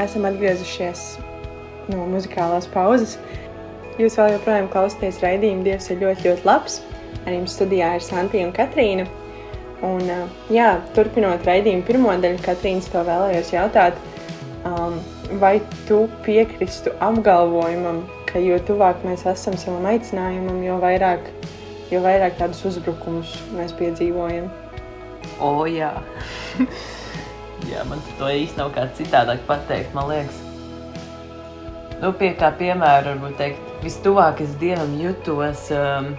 Esam 0.03 0.27
atgriezušies 0.29 1.05
no 1.91 2.05
muzikālās 2.09 2.67
pauzes. 2.73 3.17
Jūs 3.99 4.15
vēl 4.19 4.37
joprojām 4.37 4.69
klausāties 4.71 5.19
raidījumu 5.23 5.65
Dievs 5.65 5.89
ir 5.91 5.99
ļoti, 6.03 6.29
ļoti 6.29 6.47
labs. 6.47 6.79
Ar 7.25 7.33
jums 7.33 7.55
studijā 7.57 7.95
ir 7.97 8.05
Santija 8.05 8.47
un 8.47 8.53
Katrīna. 8.55 9.07
Un, 9.85 10.03
jā, 10.51 10.69
turpinot 10.95 11.45
raidījumu 11.47 11.85
pirmo 11.87 12.13
daļu, 12.19 12.39
Katrīnas 12.43 12.89
to 12.91 13.03
vēlējos 13.07 13.51
jautāt, 13.53 13.99
um, 14.67 14.97
vai 15.39 15.57
tu 15.87 16.01
piekristu 16.25 16.91
apgalvojumam, 17.03 18.01
ka 18.27 18.43
jo 18.43 18.59
tuvāk 18.67 19.05
mēs 19.07 19.23
esam 19.29 19.55
savam 19.59 19.87
aicinājumam, 19.91 20.59
jo 20.67 20.77
vairāk, 20.83 21.31
jo 21.93 22.03
vairāk 22.03 22.35
tādus 22.41 22.65
uzbrukumus 22.71 23.37
mēs 23.55 23.75
piedzīvojam? 23.79 24.51
O, 25.39 25.63
jā. 25.71 25.93
Jā, 27.67 27.83
man 27.89 27.99
to 28.19 28.29
īsti 28.31 28.61
nav 28.61 28.71
kā 28.75 28.85
citādāk 28.95 29.43
pateikt, 29.49 29.91
man 29.97 30.07
liekas. 30.11 30.37
Nu, 31.99 32.13
pie 32.15 32.31
kā 32.39 32.53
piemēra, 32.55 33.11
varbūt 33.11 33.35
teikt, 33.41 33.71
vistuvāk 33.83 34.39
es 34.45 34.53
Dievam 34.61 34.93
jutos 35.01 35.65
um, 35.75 36.13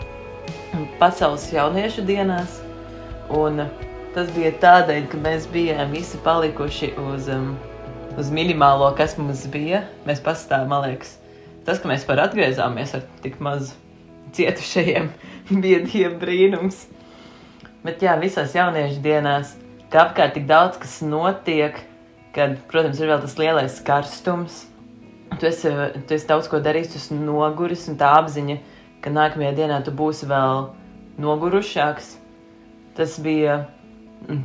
pasaules 1.00 1.46
jauniešu 1.54 2.04
dienās, 2.04 2.58
un 3.32 3.62
tas 4.12 4.28
bija 4.34 4.52
tādēļ, 4.60 5.06
ka 5.08 5.20
mēs 5.24 5.46
bijām 5.54 5.94
visi 5.94 6.20
palikuši 6.26 6.92
uz, 7.00 7.30
um, 7.32 7.54
uz 8.20 8.28
minimālo, 8.34 8.90
kas 8.98 9.16
mums 9.16 9.46
bija. 9.48 9.86
Mēs 10.04 10.20
pastāvām, 10.24 10.68
man 10.74 10.84
liekas, 10.90 11.16
tas, 11.64 11.80
ka 11.80 11.88
mēs 11.88 12.04
par 12.04 12.20
atgriezāmies 12.26 12.92
ar 12.98 13.08
tik 13.24 13.40
maz 13.40 13.72
cietušajiem, 14.36 15.08
bija 15.64 15.80
Dieva 15.86 16.14
brīnums. 16.20 16.84
Bet 17.80 18.04
jā, 18.04 18.12
visās 18.20 18.52
jauniešu 18.52 19.00
dienās 19.00 19.56
ka 19.90 20.06
apkārt 20.06 20.36
tik 20.36 20.46
daudz 20.48 20.78
kas 20.80 21.00
notiek, 21.02 21.78
kad, 22.34 22.56
protams, 22.70 23.00
ir 23.00 23.10
vēl 23.10 23.22
tas 23.24 23.36
lielais 23.40 23.78
karstums. 23.86 24.64
Tu 25.38 25.48
esi, 25.50 25.70
tu 26.06 26.14
esi 26.14 26.28
daudz 26.28 26.50
ko 26.50 26.60
darījis, 26.62 26.92
tu 26.92 27.00
esi 27.00 27.18
noguris, 27.18 27.86
un 27.90 27.98
tā 27.98 28.10
apziņa, 28.18 28.58
ka 29.02 29.12
nākamajā 29.14 29.52
dienā 29.58 29.80
tu 29.86 29.94
būsi 29.96 30.28
vēl 30.30 30.68
nogurušāks. 31.22 32.14
Tas 32.98 33.16
bija, 33.22 33.60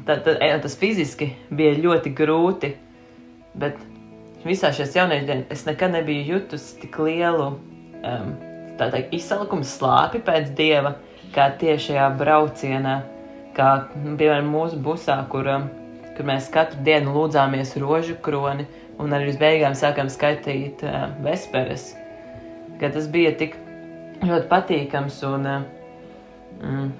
tā, 0.07 0.19
tā, 0.25 0.37
e, 0.37 0.51
tas 0.63 0.77
fiziski 0.79 1.31
bija 1.53 1.75
ļoti 1.81 2.13
grūti, 2.17 2.71
bet 3.57 3.81
visā 4.45 4.71
šajās 4.73 4.97
jauniešu 4.97 5.29
dienās 5.29 5.57
es 5.57 5.65
nekad 5.67 5.95
nebiju 5.97 6.35
jutusi 6.35 6.77
tik 6.83 6.99
lielu 7.01 7.49
um, 7.55 8.35
izsalkumu 9.15 9.65
slāpi 9.65 10.21
pēc 10.25 10.53
dieva, 10.57 10.95
kā 11.35 11.49
tieši 11.59 11.89
šajā 11.89 12.07
braucienā 12.19 12.95
kā 13.55 13.69
piemēram 13.93 14.49
mūsu 14.51 14.79
busā, 14.83 15.17
kur, 15.31 15.47
um, 15.51 15.67
kur 16.17 16.27
mēs 16.27 16.49
katru 16.53 16.81
dienu 16.85 17.13
lūdzāmies 17.15 17.75
rožu 17.81 18.17
kroni 18.25 18.67
un 19.01 19.15
arī 19.15 19.31
uz 19.33 19.39
beigām 19.41 19.75
sākām 19.77 20.11
skaitīt 20.11 20.83
uh, 20.85 21.09
vesperes. 21.25 21.93
Tas 22.81 23.07
bija 23.11 23.31
tik 23.39 23.55
ļoti 24.23 24.49
patīkams 24.51 25.21
un 25.27 25.47
uh, 25.49 25.67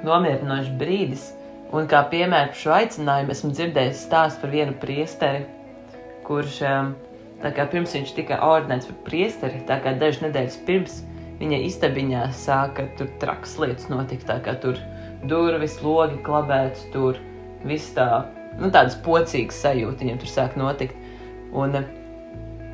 nomierinošs 0.06 0.72
brīdis. 0.80 1.32
Un 1.76 1.89
kā 1.91 2.04
piemēru 2.12 2.54
par 2.54 2.60
šo 2.60 2.72
aicinājumu 2.76 3.34
esmu 3.34 3.50
dzirdējis 3.56 4.06
stāstu 4.06 4.44
par 4.44 4.54
vienu 4.54 4.76
priesteri, 4.80 5.44
kurš 6.28 6.62
um, 6.70 6.94
pirms 7.41 7.96
viņš 7.98 8.13
tika 8.15 8.39
ordinēts 8.46 8.88
par 8.91 9.00
priesteri, 9.08 9.63
tā 9.68 9.80
kā 9.84 9.96
dažas 10.00 10.24
nedēļas 10.24 10.60
pirms 10.68 11.02
viņa 11.39 11.60
istabiņā 11.68 12.28
sāka 12.38 12.88
tur 13.00 13.10
trakas 13.20 13.58
lietas 13.60 13.89
notikt, 13.91 14.28
tā 14.30 14.38
kā 14.46 14.56
tur 14.62 14.80
durvis, 15.30 15.80
logi 15.84 16.18
klabēts, 16.26 16.88
tur 16.94 17.20
viss 17.66 17.94
tā, 17.96 18.26
nu, 18.60 18.70
tādas 18.70 18.98
pocīgas 19.06 19.60
sajūta 19.64 20.04
viņam 20.04 20.22
tur 20.22 20.32
sāk 20.32 20.58
notikt. 20.60 20.96
Un 21.56 21.78
eh, 21.80 21.92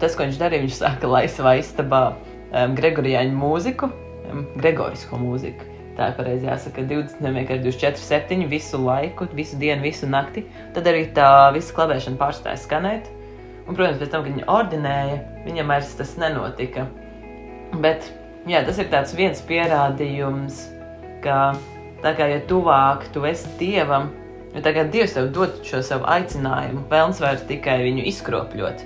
tas, 0.02 0.16
ko 0.16 0.26
viņš 0.26 0.40
darīja, 0.42 0.66
viņš 0.66 0.80
sāka 0.80 1.10
laist 1.12 1.40
savā 1.40 1.58
istabā 1.62 2.04
um, 2.12 2.76
Gregorijāņu 2.78 3.38
mūziku, 3.38 3.92
um, 4.32 4.46
Gregorisko 4.58 5.20
mūziku. 5.22 5.68
Tā 5.98 6.08
ir 6.08 6.16
pareizi 6.16 6.48
jāsaka, 6.48 6.86
20, 6.88 7.20
nevienkārši 7.22 7.66
24, 7.68 8.06
7 8.08 8.46
visu 8.50 8.80
laiku, 8.80 9.28
visu 9.36 9.58
dienu, 9.60 9.84
visu 9.84 10.08
nakti. 10.10 10.46
Tad 10.76 10.88
arī 10.88 11.04
tā 11.16 11.52
visa 11.56 11.76
klavēšana 11.76 12.20
pārstāja 12.20 12.62
skanēt. 12.62 13.10
Un, 13.68 13.76
protams, 13.76 14.00
pēc 14.00 14.14
tam, 14.14 14.24
kad 14.24 14.32
viņa 14.32 14.48
ordinēja, 14.50 15.20
viņam 15.46 15.74
vairs 15.74 15.92
tas 16.00 16.16
nenotika. 16.20 16.88
Bet 17.84 18.08
jā, 18.50 18.64
tas 18.66 18.80
ir 18.82 18.90
viens 19.20 19.44
pierādījums, 19.48 20.64
ka 21.24 21.52
Tā 22.02 22.16
kā, 22.18 22.26
ja 22.26 22.40
tuvāk 22.50 23.04
tu 23.14 23.22
esi 23.30 23.50
dievam, 23.60 24.08
jo 24.56 24.62
tagad 24.66 24.90
dievs 24.94 25.14
tev 25.14 25.28
dod 25.36 25.60
šo 25.66 25.84
savu 25.86 26.08
aicinājumu, 26.10 26.88
vēlams 26.90 27.22
vairs 27.22 27.44
tikai 27.50 27.78
viņu 27.84 28.08
izkropļot. 28.10 28.82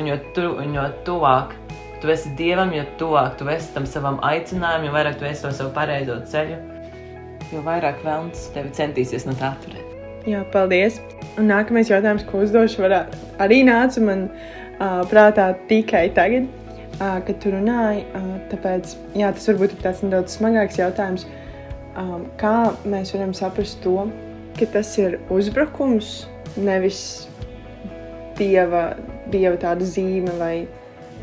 Un 0.00 0.08
jo, 0.08 0.16
tu, 0.36 0.46
un 0.62 0.72
jo 0.72 0.84
tuvāk 1.04 1.52
tu 2.00 2.08
esi 2.14 2.32
dievam, 2.38 2.72
jo 2.72 2.86
tuvāk 3.00 3.36
tu 3.40 3.50
esi 3.52 3.68
tam 3.76 3.84
savam 3.88 4.16
aicinājumam, 4.24 4.88
jo 4.88 4.96
vairāk 4.96 5.20
tu 5.20 5.28
esi 5.28 5.44
to 5.44 5.52
savu 5.52 5.74
pareizo 5.76 6.16
ceļu, 6.32 6.56
jo 7.52 7.60
vairāk 7.68 8.00
vēlams 8.06 8.48
tevi 8.56 8.72
centīsies 8.80 9.28
no 9.28 9.36
tā 9.36 9.52
atturēt. 9.52 9.92
Jā, 10.24 10.40
paldies. 10.48 11.02
Un 11.36 11.52
nākamais 11.52 11.92
jautājums, 11.92 12.24
ko 12.24 12.40
uzdošu, 12.46 12.80
varētu, 12.80 13.20
arī 13.44 13.60
nāca 13.68 14.00
man 14.00 14.26
uh, 14.32 15.04
prātā 15.12 15.52
tikai 15.68 16.06
tagad, 16.16 16.48
uh, 16.96 17.20
kad 17.28 17.36
tu 17.44 17.52
runāji. 17.52 18.06
Uh, 18.16 18.36
tāpēc 18.48 18.96
jā, 19.20 19.34
tas 19.36 19.52
varbūt 19.52 19.76
ir 19.76 19.84
tāds 19.84 20.06
nedaudz 20.06 20.40
smagāks 20.40 20.80
jautājums. 20.80 21.28
Uh, 21.28 21.40
um, 22.00 22.26
kā 22.40 22.74
mēs 22.88 23.14
varam 23.14 23.34
saprast 23.36 23.80
to, 23.84 24.08
ka 24.58 24.68
tas 24.74 24.92
ir 25.00 25.18
uzbrukums, 25.34 26.24
nevis 26.56 27.28
dieva, 28.38 28.94
dieva 29.32 29.58
tāda 29.60 29.86
zīme 29.86 30.34
vai, 30.38 30.66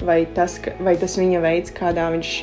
vai, 0.04 0.24
tas, 0.36 0.58
vai 0.84 0.96
tas 1.00 1.18
viņa 1.20 1.44
veids, 1.44 1.76
kādā 1.76 2.08
viņš 2.14 2.34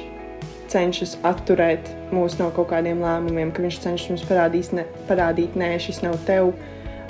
cenšas 0.69 1.17
atturēt 1.27 1.89
mūs 2.13 2.37
no 2.41 2.51
kaut 2.57 2.71
kādiem 2.73 3.01
lēmumiem, 3.05 3.53
ka 3.55 3.65
viņš 3.65 3.81
cenšas 3.85 4.13
mums 4.13 4.27
parādīt, 4.29 4.73
ne, 4.77 4.85
parādīt 5.09 5.57
nē, 5.59 5.75
šis 5.83 6.03
nav 6.05 6.19
tev. 6.29 6.53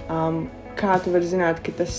Um, 0.09 0.47
kā 0.79 0.99
tu 1.03 1.13
vari 1.15 1.27
zināt, 1.27 1.61
ka 1.67 1.75
tas, 1.81 1.97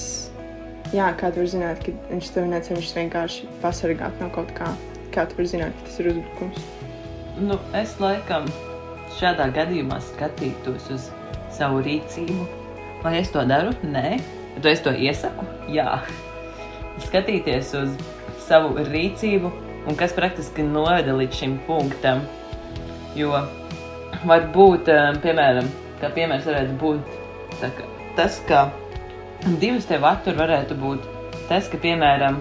jā, 0.96 1.10
kā 1.20 1.34
tu 1.34 1.44
vari 1.44 1.52
zināt, 1.52 1.84
ka 1.84 1.96
viņš 2.14 2.32
tev 2.36 2.48
necenšas 2.52 2.96
vienkārši 3.02 3.52
pasargāt 3.64 4.24
no 4.24 4.32
kaut 4.36 4.56
kā? 4.58 4.72
Kā 5.14 5.28
tu 5.28 5.40
vari 5.40 5.52
zināt, 5.52 5.76
ka 5.76 5.90
tas 5.90 6.02
ir 6.02 6.12
uzbrukums? 6.14 6.66
Nu, 7.40 7.60
es 7.78 7.96
laikam 8.04 8.48
šādā 9.18 9.50
gadījumā 9.56 10.00
skatītos 10.04 10.90
uz 10.94 11.10
savu 11.56 11.82
rīcību. 11.86 12.48
Vai 13.04 13.18
es 13.22 13.32
to 13.34 13.44
daru? 13.48 13.74
Nē, 13.84 14.20
bet 14.58 14.70
es 14.74 14.84
to 14.86 14.94
iesaku. 14.94 15.48
Jā, 15.72 16.02
skatīties 17.08 17.74
uz 17.80 17.96
savu 18.44 18.84
rīcību 18.84 19.52
un 19.88 19.98
kas 20.00 20.14
praktiski 20.18 20.66
noveda 20.66 21.16
līdz 21.16 21.42
šim 21.42 21.58
punktam. 21.68 22.26
Jo 23.18 23.34
var 24.26 24.50
būt, 24.54 24.90
eh, 24.92 25.14
piemēram, 25.24 25.70
kā 26.02 26.12
piemērs 26.16 26.46
varētu 26.46 26.78
būt 26.80 27.18
ka, 27.62 27.88
tas, 28.16 28.42
ka 28.48 28.70
divas 29.60 29.86
tev 29.86 30.06
attur 30.06 30.36
varētu 30.36 30.78
būt 30.80 31.08
tas, 31.50 31.68
ka, 31.68 31.78
piemēram, 31.78 32.40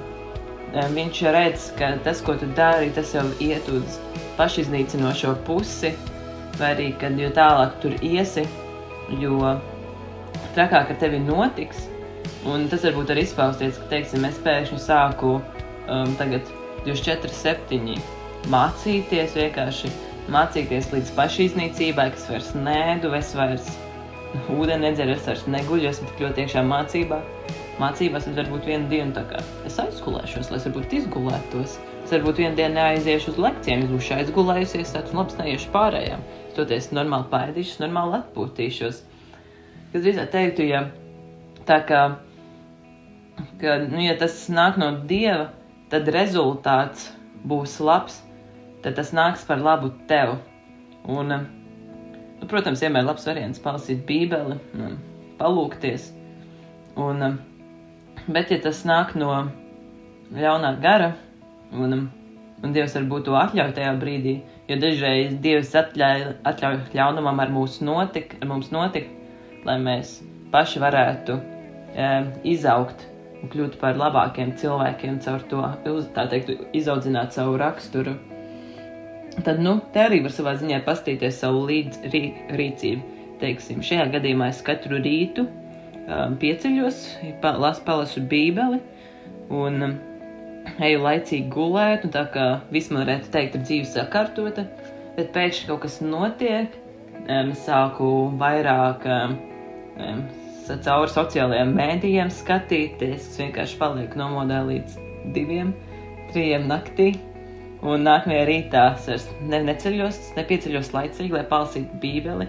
eh, 0.75 0.89
viņš 0.95 1.23
redz, 1.33 1.71
ka 1.79 1.97
tas, 2.05 2.21
ko 2.21 2.35
tu 2.35 2.47
dari, 2.47 2.91
tas 2.91 3.15
jau 3.15 3.25
iet 3.41 3.69
uz 3.69 3.99
pašiznīcinošo 4.39 5.35
pusi, 5.47 5.95
vai 6.61 6.73
arī, 6.75 6.89
kad 7.01 7.19
jo 7.19 7.31
tālāk 7.35 7.79
tur 7.83 7.95
iesi, 8.05 8.45
jo 9.21 9.39
trakāk 10.57 10.93
ar 10.93 11.01
tevi 11.01 11.21
notiks. 11.23 11.87
Un 12.49 12.69
tas 12.71 12.85
varbūt 12.87 13.13
arī 13.13 13.25
izpausties, 13.27 13.79
ka, 13.81 13.89
teiksim, 13.93 14.25
es 14.29 14.39
pēkšņi 14.45 14.79
sāku 14.83 15.39
um, 15.39 16.15
tagad 16.21 16.47
24, 16.87 17.33
7 17.35 17.99
mācīties, 18.53 19.35
vienkārši 19.37 19.91
mācīties 20.33 20.93
līdz 20.93 21.13
pašiznīcībai, 21.17 22.09
kas 22.15 22.29
vairs 22.31 22.53
nēdu, 22.57 23.13
es 23.19 23.35
vairs 23.37 23.69
ūdeni 24.53 24.87
nedzeru, 24.87 25.17
es 25.17 25.27
vairs 25.27 25.47
neguļu, 25.51 25.89
esmu 25.91 26.09
tik 26.11 26.25
ļoti 26.27 26.45
iekšā 26.45 26.65
mācībā. 26.69 27.21
Mācībās 27.79 28.27
tad 28.27 28.41
varbūt 28.41 28.67
vienu 28.67 28.91
dienu 28.91 29.15
tā 29.15 29.23
kā 29.31 29.39
es 29.69 29.77
aizgulēšos, 29.79 30.51
lai 30.51 30.59
es 30.59 30.67
varbūt 30.67 30.97
izgulētos. 30.99 31.77
Es 32.05 32.15
varbūt 32.15 32.41
vienu 32.43 32.57
dienu 32.59 32.75
neaiziešu 32.75 33.35
uz 33.35 33.41
lekcijām, 33.45 33.85
es 33.85 33.93
būšu 33.93 34.17
aizgulējusies, 34.17 34.95
tāds 34.97 35.15
labs 35.15 35.37
neiešu 35.39 35.71
pārējām. 35.75 36.25
Toties 36.57 36.91
normāli 36.95 37.29
paēdīšos, 37.33 37.83
normāli 37.83 38.19
atpūtīšos. 38.23 39.03
Kas 39.93 40.03
drīzāk 40.05 40.33
teiktu, 40.33 40.65
ja 40.69 40.83
tā 41.69 41.79
kā, 41.89 42.03
ka, 43.61 43.77
nu, 43.85 44.01
ja 44.03 44.17
tas 44.21 44.41
nāk 44.53 44.79
no 44.81 44.91
Dieva, 45.09 45.51
tad 45.93 46.09
rezultāts 46.13 47.11
būs 47.49 47.79
labs, 47.85 48.21
tad 48.85 48.99
tas 48.99 49.15
nāks 49.17 49.47
par 49.49 49.63
labu 49.63 49.93
tev. 50.11 50.37
Un, 51.09 51.33
nu, 52.41 52.49
protams, 52.51 52.83
vienmēr 52.85 53.07
labs 53.07 53.27
variants 53.29 53.63
palasīt 53.65 54.05
Bībeli, 54.09 54.59
nu, 54.77 54.93
palūkties. 55.41 56.11
Un, 56.99 57.39
bet, 58.27 58.53
ja 58.53 58.61
tas 58.65 58.83
nāk 58.89 59.15
no 59.17 59.33
ļaunā 60.35 60.75
gara, 60.83 61.15
un, 61.73 62.09
un 62.59 62.75
Dievs 62.75 62.97
varbūt 62.99 63.29
to 63.29 63.37
atļauj 63.39 63.75
tajā 63.77 63.95
brīdī, 64.01 64.39
jo 64.69 64.79
dažreiz 64.81 65.37
Dievs 65.43 65.75
atļauj, 65.79 66.25
atļauj 66.49 66.81
ļaunumam 66.97 67.45
ar, 67.45 67.53
notik, 67.85 68.37
ar 68.41 68.51
mums 68.51 68.73
notikt, 68.75 69.13
lai 69.67 69.79
mēs 69.83 70.19
paši 70.53 70.83
varētu 70.83 71.37
e, 71.39 72.09
izaugt 72.55 73.07
un 73.39 73.53
kļūt 73.53 73.79
par 73.81 73.99
labākiem 73.99 74.55
cilvēkiem, 74.59 75.21
caur 75.25 75.45
to 75.51 75.63
tā 76.15 76.27
teikt, 76.31 76.53
izaudzināt 76.77 77.37
savu 77.37 77.57
raksturu. 77.61 78.17
Tad, 79.45 79.61
nu, 79.63 79.77
te 79.95 80.03
arī 80.03 80.19
var 80.25 80.35
savā 80.35 80.57
ziņā 80.59 80.81
pastīties 80.87 81.39
savu 81.45 81.63
līdz 81.69 82.03
rī, 82.11 82.23
rīcību. 82.59 83.17
Teiksim, 83.39 83.85
šajā 83.87 84.09
gadījumā 84.17 84.49
es 84.51 84.59
katru 84.67 84.99
rītu 84.99 85.45
um, 85.47 86.35
pieceļos, 86.41 87.05
pa, 87.43 87.53
las, 87.63 87.79
palasu 87.87 88.25
bībeli 88.27 88.81
un 89.55 89.85
um, 89.87 89.93
eju 90.89 91.05
laicīgi 91.05 91.49
gulēt, 91.53 92.05
un 92.07 92.15
tā 92.15 92.27
kā 92.35 92.49
viss 92.75 92.93
man 92.93 93.05
varētu 93.05 93.33
teikt, 93.35 93.57
ir 93.57 93.65
dzīves 93.67 93.95
sakārtota, 93.97 94.67
bet 95.17 95.33
pēkšņi 95.35 95.71
kaut 95.71 95.85
kas 95.87 96.01
notiek, 96.05 96.77
um, 97.25 97.55
sāku 97.67 98.11
vairāk 98.41 99.07
cauri 100.77 101.11
sociālajiem 101.13 101.73
mēdījiem 101.77 102.31
skatīties. 102.33 103.31
Es 103.31 103.41
vienkārši 103.41 103.79
palieku 103.81 104.21
nomodā 104.21 104.61
līdz 104.69 104.99
diviem, 105.35 105.73
trijiem 106.33 106.69
naktī. 106.69 107.15
Un 107.79 108.03
nākamajā 108.03 108.47
rītā 108.49 108.85
es 109.15 109.29
ne, 109.47 109.61
neceļos, 109.69 110.19
nepieceļos 110.37 110.91
laicīgi, 110.97 111.37
lai 111.37 111.45
palasītu 111.49 112.01
Bībeli. 112.03 112.49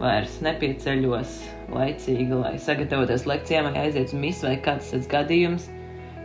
Vairs 0.00 0.38
nepieceļos 0.42 1.34
laicīgi, 1.70 2.32
lai 2.34 2.56
sagatavotos 2.58 3.26
lekcijām, 3.28 3.68
vai 3.70 3.84
aizietu 3.86 4.16
uz 4.16 4.22
misiju, 4.24 4.48
vai 4.48 4.56
kāds 4.64 4.88
tas 4.94 5.06
gadījums. 5.12 5.68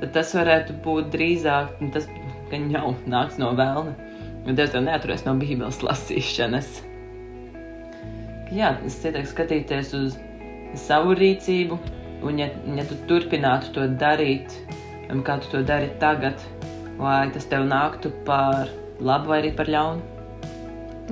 Tad 0.02 0.12
tas 0.14 0.34
varētu 0.38 0.76
būt 0.86 1.10
drīzāk 1.14 1.80
nu, 1.82 1.90
tas, 1.94 2.06
ka 2.52 2.60
jau 2.74 2.94
nāks 3.10 3.40
no 3.42 3.54
vēlna. 3.58 3.96
Jo 4.48 4.56
Dievs 4.56 4.74
tev 4.76 4.86
neaturēs 4.86 5.26
no 5.26 5.34
Bībeles 5.40 5.82
lasīšanas. 5.84 6.70
Jā, 8.56 8.78
es 8.88 9.00
ieteiktu 9.04 9.32
skatīties 9.34 9.90
uz 9.98 10.14
savu 10.80 11.16
rīcību, 11.18 11.76
un 12.28 12.40
ja, 12.40 12.48
ja 12.78 12.86
tu 12.88 12.96
turpinātu 13.10 13.74
to 13.76 13.88
darīt, 14.00 14.54
kā 15.28 15.40
tu 15.44 15.52
to 15.52 15.64
dari 15.68 15.90
tagad, 16.00 16.40
vai 17.00 17.26
tas 17.34 17.48
tev 17.50 17.66
nāktu 17.68 18.14
par 18.28 18.72
labu 19.04 19.34
vai 19.34 19.42
arī 19.42 19.52
par 19.58 19.68
ļaunu? 19.72 20.16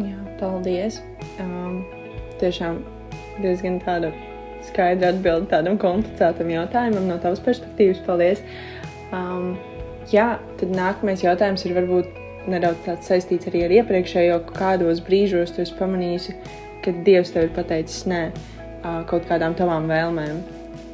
Jā, 0.06 0.21
paldies. 0.39 1.02
Um, 1.43 1.84
tiešām 2.39 2.80
diezgan 3.43 3.82
tāda 3.84 4.13
skaidra 4.65 5.12
atbilde 5.13 5.52
tādam 5.52 5.78
komplicētam 5.82 6.50
jautājumam 6.52 7.12
no 7.12 7.19
tavas 7.21 7.43
perspektīvas. 7.45 8.02
Paldies! 8.08 8.41
Um, 9.13 9.54
jā, 10.12 10.36
tad 10.60 10.74
nākamais 10.74 11.24
jautājums 11.26 11.65
ir 11.68 11.76
varbūt 11.78 12.24
nedaudz 12.50 13.06
saistīts 13.06 13.50
arī 13.50 13.65
ar 13.65 13.74
iepriekšējo, 13.82 14.41
kādos 14.56 15.02
brīžos 15.06 15.54
tu 15.56 15.63
esi 15.65 15.76
pamanījusi, 15.80 16.36
ka 16.86 16.94
Dievs 17.06 17.34
tev 17.34 17.48
ir 17.48 17.56
pateicis 17.56 18.06
nē 18.10 18.28
kaut 19.10 19.26
kādām 19.30 19.56
tavām 19.58 19.88
vēlmēm, 19.89 20.41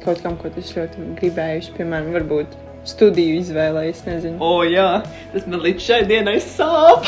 kaut 0.04 0.22
kam, 0.24 0.38
ko 0.40 0.50
tu 0.52 0.62
ļoti 0.64 1.08
gribējuši, 1.18 1.74
piemēram, 1.76 2.12
varbūt 2.16 2.56
studiju 2.88 3.40
izvēlējies, 3.42 4.00
nezinu. 4.08 4.38
O, 4.42 4.62
jā, 4.66 5.02
tas 5.34 5.44
man 5.46 5.62
līdz 5.62 5.84
šai 5.86 6.00
dienai 6.08 6.38
sāp. 6.42 7.06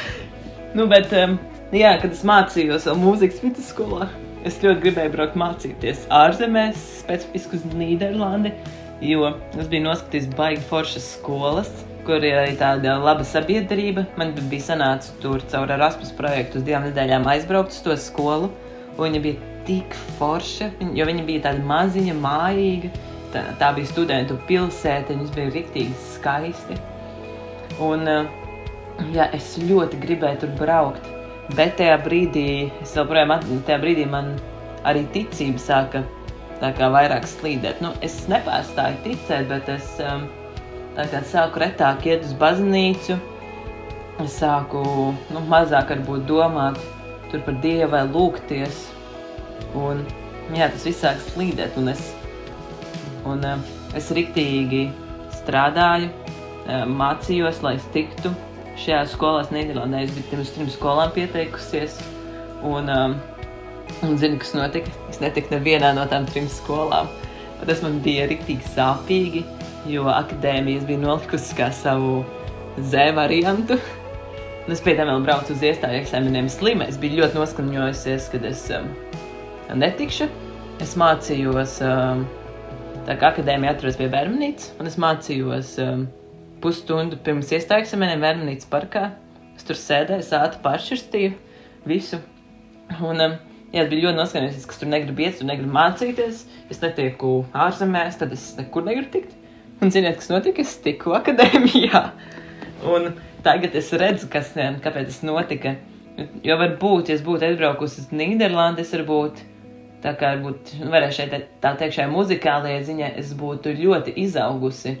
nu, 0.76 0.88
bet, 0.90 1.14
um, 1.16 1.38
jā, 1.72 1.94
kad 2.02 2.10
es 2.10 2.24
mācījos 2.26 2.88
vēl 2.90 3.00
mūzikas 3.00 3.40
vidusskolā, 3.44 4.10
es 4.44 4.58
ļoti 4.64 4.84
gribēju 4.84 5.14
braukt 5.14 5.38
mācīties 5.40 6.04
ārzemēs, 6.20 6.84
specifiski 7.04 7.60
uz 7.60 7.66
Nīderlandi, 7.70 8.52
jo 9.00 9.30
es 9.58 9.68
biju 9.70 9.84
noskatījis 9.88 10.28
baigi 10.36 10.64
foršas 10.68 11.06
skolas, 11.16 11.70
kur 12.06 12.24
ir 12.24 12.38
arī 12.40 12.56
tāda 12.60 12.96
laba 13.00 13.24
sabiedrība. 13.26 14.06
Man 14.20 14.34
bija 14.40 14.70
sanācis 14.70 15.14
tur 15.22 15.42
caur 15.52 15.70
Erasmus 15.72 16.12
projektu 16.16 16.60
uz 16.60 16.66
divām 16.66 16.88
nedēļām 16.88 17.28
aizbraukt 17.34 17.76
uz 17.76 17.80
to 17.84 17.96
skolu, 18.00 18.50
viņa 19.00 19.22
bija 19.24 19.52
tik 19.68 19.94
forša, 20.18 20.70
jo 20.96 21.06
viņa 21.08 21.24
bija 21.28 21.46
tāda 21.48 21.64
maziņa, 21.68 22.16
mājīga. 22.20 22.92
Tā, 23.30 23.44
tā 23.60 23.68
bija 23.76 23.86
studentu 23.86 24.34
pilsēta, 24.48 25.14
viņas 25.14 25.34
bija 25.36 25.52
rīktīgi 25.54 25.98
skaisti. 26.16 26.78
Un, 27.80 28.08
eh, 28.10 28.26
jā, 29.14 29.28
es 29.36 29.54
ļoti 29.62 30.00
gribēju 30.02 30.40
tur 30.42 30.56
braukt, 30.58 31.06
bet 31.54 31.76
tajā 31.78 32.00
brīdī, 32.02 32.48
es 32.82 32.96
joprojām, 32.98 33.36
tajā 33.68 33.78
brīdī 33.84 34.08
man 34.10 34.34
arī 34.84 35.04
ticība 35.14 35.62
sāka 35.62 36.02
tā 36.60 36.70
kā 36.76 36.90
vairāk 36.92 37.26
slīdēt. 37.28 37.82
Nu, 37.84 37.94
es 38.04 38.22
nepārstāju 38.30 39.02
ticēt, 39.06 39.48
bet 39.50 39.68
es 39.72 39.90
um, 40.04 40.28
tā 40.96 41.08
kā 41.10 41.24
sāku 41.26 41.64
retāk 41.64 42.06
iet 42.08 42.24
uz 42.28 42.36
baznīcu, 42.40 43.18
es 44.20 44.38
sāku 44.40 44.84
nu, 45.32 45.44
mazāk 45.48 45.94
varbūt 45.94 46.26
domāt 46.28 46.80
tur 47.30 47.44
par 47.46 47.60
Dievu 47.62 47.92
vai 47.94 48.06
lūgties, 48.10 48.88
Un, 49.76 50.02
jā, 50.54 50.66
tas 50.72 50.84
viss 50.86 51.02
sāk 51.04 51.20
slīdēt, 51.30 51.76
un 51.78 51.92
es, 51.92 52.02
un, 53.28 53.44
uh, 53.46 53.60
es 53.96 54.10
riktīgi 54.16 54.88
strādāju, 55.40 56.10
uh, 56.10 56.86
mācījos, 56.90 57.60
lai 57.62 57.76
es 57.78 57.86
tiktu 57.94 58.32
šajā 58.80 59.04
skolā. 59.12 59.44
Nīderlandē 59.54 60.04
es 60.06 60.14
biju 60.16 60.30
pirms 60.32 60.54
trim 60.56 60.70
skolām 60.72 61.12
pieteikusies, 61.14 62.00
un, 62.66 62.90
um, 62.90 63.16
un 64.06 64.18
zinu, 64.20 64.38
kas 64.40 64.52
notika. 64.56 64.92
Es 65.10 65.20
netiku 65.22 65.54
nevienā 65.54 65.92
no 65.96 66.06
tām 66.10 66.26
trim 66.28 66.48
skolām. 66.50 67.10
Tas 67.60 67.82
man 67.84 67.98
bija 68.04 68.24
riktīgi 68.30 68.72
sāpīgi, 68.72 69.42
jo 69.90 70.06
akadēmijas 70.08 70.86
bija 70.88 71.02
nolikusi 71.02 71.56
kā 71.58 71.68
savu 71.76 72.22
Z 72.80 73.10
variantu. 73.16 73.76
Un 74.64 74.72
es 74.72 74.80
pēc 74.84 75.00
tam 75.00 75.10
vēl 75.10 75.24
braucu 75.26 75.52
uz 75.52 75.64
iestāju 75.66 76.00
eksāmeniem 76.00 76.48
slimā. 76.52 76.86
Es 76.88 76.98
biju 77.00 77.20
ļoti 77.20 77.36
noskaņojusies, 77.40 78.28
kad 78.32 78.46
es 78.48 78.62
um, 78.76 78.88
netikšu. 79.76 80.28
Es 80.80 80.94
mācījos, 81.00 81.76
um, 81.84 82.24
tā 83.08 83.18
kā 83.20 83.34
akadēmija 83.34 83.74
atrodas 83.74 83.98
pie 84.00 84.08
Vermanītes, 84.12 84.70
un 84.80 84.88
es 84.88 84.96
mācījos 85.00 85.74
um, 85.84 86.06
pusstundu 86.64 87.18
pirms 87.24 87.52
iestājas 87.52 87.92
maniem 88.00 88.24
Vermanītes 88.24 88.68
parkā. 88.70 89.10
Es 89.58 89.66
tur 89.68 89.76
sēdēju, 89.76 90.24
sātu 90.24 90.62
pāršķirstīju 90.64 91.34
visu. 91.90 92.22
Un, 93.04 93.20
um, 93.20 93.36
jā, 93.72 93.84
es 93.84 93.90
biju 93.90 94.06
ļoti 94.08 94.20
noskaņojies, 94.20 94.68
ka 94.70 94.78
tur 94.80 94.90
negribu 94.92 95.26
iet, 95.26 95.38
tur 95.40 95.48
negribu 95.50 95.74
mācīties. 95.74 96.44
Es 96.70 96.82
netieku 96.82 97.34
ārzemēs, 97.66 98.18
tad 98.20 98.34
es 98.36 98.50
nekur 98.58 98.86
negribu 98.86 99.12
tikt. 99.16 99.36
Un 99.80 99.92
ziniet, 99.94 100.18
kas 100.20 100.28
notika? 100.32 100.64
Es 100.64 100.76
tiku 100.84 101.14
akadēmijā. 101.16 102.02
Un 102.90 103.12
tagad 103.44 103.76
es 103.78 103.92
redzu, 103.96 104.28
kas, 104.32 104.52
kāpēc 104.56 105.08
tas 105.12 105.22
notika. 105.24 105.76
Jo 106.44 106.58
varbūt, 106.60 107.08
ja 107.08 107.16
es 107.16 107.22
būtu 107.24 107.46
aizbraukusi 107.48 108.02
uz 108.02 108.10
Nīderlandi, 108.12 108.84
es 108.84 108.92
varbūt 108.92 109.40
Tā 110.00 110.14
kā 110.16 110.32
varbūt 110.32 110.70
varēšu 110.88 111.16
šeit 111.18 111.34
tā 111.60 111.74
teikt, 111.76 111.98
šajā 111.98 112.08
muzikālajā 112.08 112.84
ziņā 112.88 113.08
es 113.20 113.34
būtu 113.36 113.74
ļoti 113.76 114.14
izaugusi. 114.22 114.94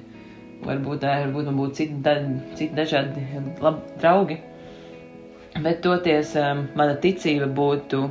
Varbūt, 0.60 1.06
varbūt 1.08 1.46
man 1.48 1.56
būtu 1.56 1.78
citi, 1.78 2.00
da, 2.04 2.18
citi 2.58 2.76
dažādi 2.76 3.22
labi 3.64 3.94
draugi. 4.02 4.36
Bet 5.64 5.80
toties 5.86 6.34
um, 6.36 6.66
mana 6.76 6.98
ticība 7.00 7.48
būtu 7.56 8.02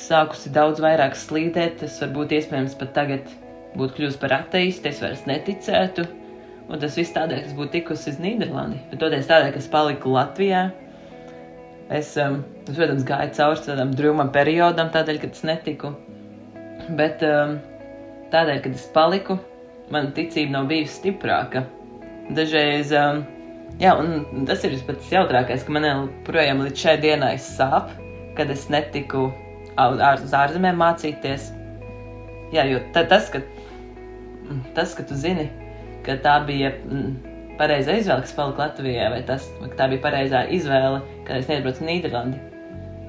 sākusi 0.00 0.52
daudz 0.54 0.82
vairāk 0.84 1.16
slīdēt. 1.18 1.80
Tas 1.82 1.98
varbūt 2.02 2.36
iespējams 2.38 2.78
pat 2.80 2.94
tagad 2.96 3.32
būtu 3.78 3.98
kļuvusi 3.98 4.22
par 4.22 4.38
ateistu, 4.40 4.90
es 4.90 5.02
vairs 5.02 5.26
neticētu. 5.30 6.06
Un 6.64 6.80
tas 6.80 6.96
viss 6.96 7.12
tādēļ, 7.12 7.42
ka 7.42 7.50
es 7.50 7.58
būtu 7.58 7.74
tikusi 7.76 8.14
uz 8.14 8.22
Nīderlandi. 8.22 8.80
Bet 8.90 9.02
toties 9.02 9.28
tādēļ, 9.28 9.52
ka 9.52 9.60
es 9.60 9.68
paliku 9.72 10.14
Latvijā. 10.14 10.64
Es, 11.92 12.14
um, 12.16 12.40
es 12.64 12.72
protams, 12.72 13.04
gāju 13.04 13.34
cauri 13.36 13.66
tādam 13.66 13.92
drūmam 13.92 14.32
periodam, 14.32 14.88
tādēļ, 14.94 15.20
ka 15.20 15.28
es 15.28 15.44
netiku 15.44 15.92
Bet 16.92 17.22
um, 17.24 17.56
tādēļ, 18.32 18.58
kad 18.64 18.74
es 18.76 18.84
paliku, 18.92 19.38
mana 19.92 20.12
ticība 20.16 20.58
nav 20.58 20.68
bijusi 20.68 20.98
stiprāka. 20.98 21.64
Dažreiz, 22.34 22.92
um, 22.98 23.22
jā, 23.80 23.94
un 24.00 24.44
tas 24.48 24.64
ir 24.66 24.76
pats 24.86 25.12
jautrākais, 25.12 25.64
ka 25.64 25.72
man 25.72 25.88
joprojām 25.88 26.60
līdz 26.66 26.84
šai 26.84 26.96
dienai 27.00 27.34
sāp, 27.40 27.94
kad 28.36 28.52
es 28.52 28.66
netiku 28.72 29.30
ār, 29.80 30.22
uz 30.22 30.34
ārzemēm 30.36 30.80
mācīties. 30.80 31.50
Jā, 32.54 32.64
jo 32.70 32.80
tas, 32.94 33.28
ka, 33.32 33.40
tas, 34.76 34.94
ka 34.94 35.04
tu 35.08 35.18
zini, 35.18 35.48
ka 36.06 36.18
tā 36.22 36.38
bija 36.46 36.74
pareizā 37.58 37.98
izvēle, 37.98 38.24
kas 38.24 38.34
palika 38.36 38.66
Latvijā, 38.66 39.08
vai 39.12 39.22
tas, 39.26 39.46
vai 39.60 39.70
tā 39.78 39.88
bija 39.92 40.02
pareizā 40.04 40.44
izvēle, 40.54 41.00
kad 41.26 41.40
es 41.40 41.50
neiebraucu 41.50 41.86
Nīderlandi. 41.86 42.42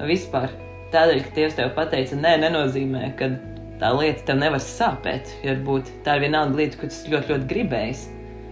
Vispār 0.05 0.53
tādēļ, 0.93 1.21
ka 1.25 1.35
Dievs 1.37 1.57
tev 1.57 1.71
pateica, 1.77 2.17
nē, 2.19 2.35
nenozīmē, 2.43 3.09
ka 3.19 3.31
tā 3.81 3.91
lieta 3.95 4.27
tev 4.29 4.41
nevar 4.41 4.63
sāpēt. 4.63 5.31
Varbūt 5.45 5.91
tā 6.05 6.17
ir 6.17 6.27
vienalga 6.27 6.61
lieta, 6.61 6.79
ko 6.79 6.89
tas 6.91 7.01
ļoti, 7.09 7.33
ļoti 7.33 7.49
gribējis, 7.51 8.05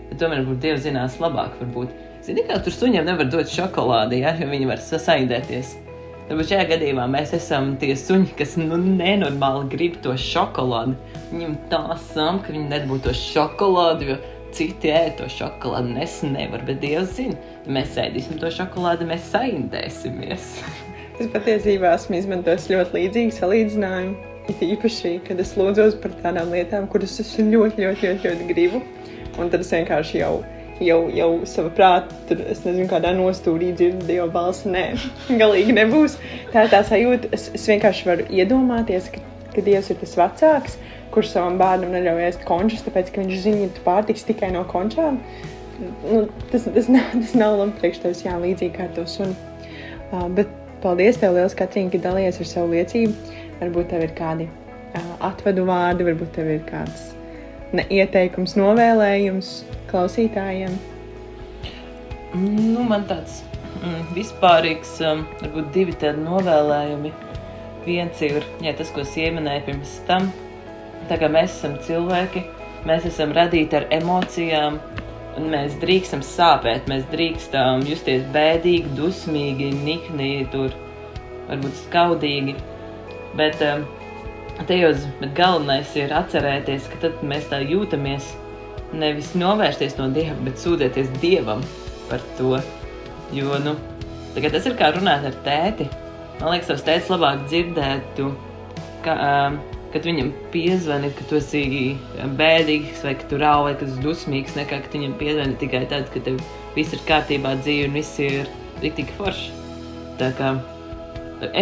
tad 0.10 0.19
tomēr 0.23 0.43
varbūt 0.43 0.65
Dievs 0.65 0.86
zinās 0.88 1.19
labāk. 1.23 1.58
Varbūt. 1.62 2.02
Zini, 2.23 2.45
kā 2.47 2.60
tur 2.63 2.76
suņiem 2.76 3.08
nevar 3.08 3.28
dot 3.28 3.52
šokolādi, 3.52 4.21
ja, 4.23 4.32
jo 4.39 4.47
viņi 4.47 4.69
var 4.69 4.80
sasaidēties. 4.80 5.73
Varbūt 6.23 6.53
šajā 6.53 6.67
gadījumā 6.69 7.03
mēs 7.12 7.33
esam 7.36 7.73
tie 7.81 7.91
suņi, 7.99 8.29
kas 8.39 8.53
nu, 8.55 8.77
nenormāli 8.79 9.65
grib 9.73 9.97
to 10.05 10.13
šokolādi. 10.15 10.95
Viņam 11.33 11.57
tā 11.71 11.81
sam, 12.13 12.39
ka 12.39 12.53
viņi 12.53 12.69
nedabū 12.69 13.01
to 13.03 13.12
šokolādi, 13.17 14.07
jo 14.13 14.15
citi 14.55 14.93
ēd 14.93 15.17
to 15.19 15.27
šokolādi, 15.33 15.91
un 15.91 15.99
es 16.05 16.15
nevaru, 16.23 16.63
bet 16.69 16.79
Dievs 16.79 17.17
zina, 17.17 17.36
ja 17.65 17.75
mēs 17.75 17.99
ēdīsim 17.99 18.39
to 18.39 18.51
šokolādi, 18.55 19.09
mēs 19.09 19.29
saindēsimies. 19.36 20.49
Es 21.21 21.27
patiesībā 21.29 21.91
esmu 21.93 22.15
izmantojis 22.17 22.71
ļoti 22.71 22.97
līdzīgu 22.97 23.33
salīdzinājumu. 23.36 24.15
It 24.49 24.63
īpaši, 24.65 25.12
kad 25.27 25.38
es 25.43 25.51
lūdzos 25.59 25.99
par 26.01 26.15
tādām 26.23 26.49
lietām, 26.55 26.88
kuras 26.89 27.13
es 27.21 27.29
ļoti, 27.38 27.83
ļoti, 27.86 28.07
ļoti, 28.07 28.31
ļoti 28.31 28.47
gribu. 28.49 28.81
Un 29.38 29.51
tad 29.53 29.62
es 29.62 29.69
vienkārši 29.75 30.23
jau, 30.23 30.39
jau, 30.81 30.99
jau 31.13 31.29
savā 31.49 31.71
prātā, 31.77 32.17
tur 32.29 32.41
es 32.49 32.63
nezinu, 32.65 32.88
kādā 32.91 33.13
nostūrī 33.17 33.71
dzirdu 33.75 34.07
Dieva 34.07 34.27
balsi. 34.31 34.71
Nē, 34.73 34.86
galīgi 35.41 35.75
nebūs. 35.77 36.17
Tā 36.53 36.65
ir 36.65 36.73
tā 36.73 36.81
sajūta. 36.88 37.31
Es, 37.36 37.49
es 37.55 37.67
vienkārši 37.69 38.09
varu 38.09 38.27
iedomāties, 38.33 39.12
ka, 39.13 39.21
ka 39.53 39.65
Dievs 39.65 39.91
ir 39.93 39.99
tas 40.01 40.15
vecāks, 40.19 40.77
kurš 41.13 41.36
savam 41.36 41.59
bērnam 41.62 41.93
neļauj 41.93 42.25
ēst 42.29 42.47
končus, 42.47 42.83
tāpēc, 42.88 43.13
ka 43.13 43.23
viņš 43.23 43.45
zina, 43.45 43.69
ka 43.69 43.77
tu 43.77 43.86
pārtiks 43.86 44.27
tikai 44.29 44.51
no 44.55 44.65
končām. 44.69 45.21
Nu, 46.03 46.25
tas, 46.51 46.67
tas, 46.69 46.89
nav, 46.89 47.15
tas 47.15 47.33
nav 47.38 47.57
labi 47.59 47.77
priekš 47.79 48.03
tevis, 48.03 48.25
jā, 48.25 48.36
līdzīgi 48.41 48.75
kā 48.77 48.89
to 48.97 49.05
sunu. 49.09 49.36
Uh, 50.13 50.27
bet 50.33 50.51
paldies 50.83 51.17
tev 51.21 51.38
liels, 51.38 51.57
Katrīna, 51.57 51.93
ka 51.93 52.01
dalījies 52.09 52.43
ar 52.43 52.51
savu 52.51 52.77
liecību. 52.77 53.41
Varbūt 53.63 53.91
tev 53.93 54.05
ir 54.05 54.15
kādi 54.17 54.49
uh, 54.49 55.12
atvadu 55.31 55.65
vārdi, 55.69 56.07
varbūt 56.12 56.33
tev 56.38 56.53
ir 56.53 56.63
kāds 56.69 57.12
ne, 57.77 57.86
ieteikums, 57.89 58.55
novēlējums 58.59 59.51
klausītājiem. 59.91 60.75
Nu, 62.33 62.81
man 62.89 63.05
tāds 63.09 63.41
mm, 63.81 64.09
vispārīgs, 64.15 64.95
um, 65.05 65.25
varbūt 65.41 65.69
divi 65.75 65.95
tādi 66.01 66.23
novēlējumi. 66.23 67.13
Viens 67.83 68.21
ir 68.23 68.45
jā, 68.63 68.73
tas, 68.77 68.91
ko 68.95 69.03
es 69.03 69.13
pieminēju 69.13 69.67
pirms 69.67 69.97
tam. 70.07 70.29
Tā 71.09 71.17
kā 71.19 71.27
mēs 71.31 71.57
esam 71.57 71.75
cilvēki, 71.83 72.45
mēs 72.88 73.09
esam 73.09 73.33
radīti 73.36 73.77
ar 73.77 73.89
emocijām, 73.91 74.79
un 75.38 75.49
mēs 75.51 75.75
drīkstam 75.81 76.23
sāpēt, 76.25 76.88
mēs 76.91 77.03
drīkstam 77.12 77.83
justies 77.89 78.23
bēdīgi, 78.33 78.93
dusmīgi, 78.97 79.73
nikni, 79.83 80.31
tur 80.53 80.71
varbūt 81.49 81.83
skaudīgi. 81.83 82.55
Bet, 83.38 83.59
um, 83.67 83.83
tajos, 84.67 85.07
bet 85.19 85.33
galvenais 85.37 85.91
ir 85.97 86.13
atcerēties, 86.15 86.87
ka 86.91 87.01
tad 87.07 87.21
mēs 87.25 87.49
tā 87.51 87.61
jūtamies, 87.65 88.31
nevis 88.93 89.33
novērsties 89.37 89.97
no 89.97 90.09
Dieva, 90.13 90.35
bet 90.45 90.61
sūdzēties 90.61 91.11
Dievam 91.21 91.63
par 92.09 92.23
to. 92.37 92.57
Jo, 93.33 93.57
nu, 93.63 93.75
tas 94.37 94.67
ir 94.69 94.77
kā 94.77 94.91
runāt 94.93 95.25
ar 95.29 95.37
tēti. 95.45 95.89
Man 96.39 96.53
liekas, 96.53 96.69
tas 96.69 96.83
tēvs 96.85 97.09
labāk 97.13 97.45
dzirdētu, 97.47 98.27
ka, 99.05 99.15
um, 99.15 99.57
kad 99.93 100.05
viņam 100.07 100.29
piezvani, 100.53 101.11
ka 101.17 101.25
tu 101.29 101.37
esi 101.39 101.63
bēdīgs, 102.39 103.03
vai 103.05 103.15
ka 103.17 103.29
tu 103.29 103.39
rauj, 103.41 103.67
vai 103.69 103.73
ka 103.77 103.85
tu 103.85 103.91
esi 103.91 104.05
dusmīgs, 104.05 104.57
nekā 104.59 104.83
ka 104.85 104.93
viņam 104.93 105.15
piezvani 105.21 105.57
tikai 105.61 105.85
tad, 105.89 106.09
kad 106.13 106.27
tev 106.27 106.41
viss 106.77 106.93
ir 106.93 107.01
kārtībā 107.09 107.55
dzīve 107.61 107.89
un 107.89 107.97
viss 107.97 108.21
ir 108.21 108.49
tik 108.83 109.09
forši. 109.17 109.53
Tā 110.19 110.29
kā 110.37 110.53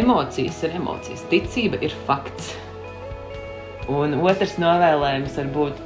emocijas 0.01 0.59
ir 0.65 0.75
emocijas, 0.79 1.23
ticība 1.31 1.79
ir 1.83 1.95
fakts. 2.07 2.51
Un 3.89 4.13
otrs 4.21 4.57
novēlējums 4.61 5.39
var 5.39 5.49
būt, 5.55 5.81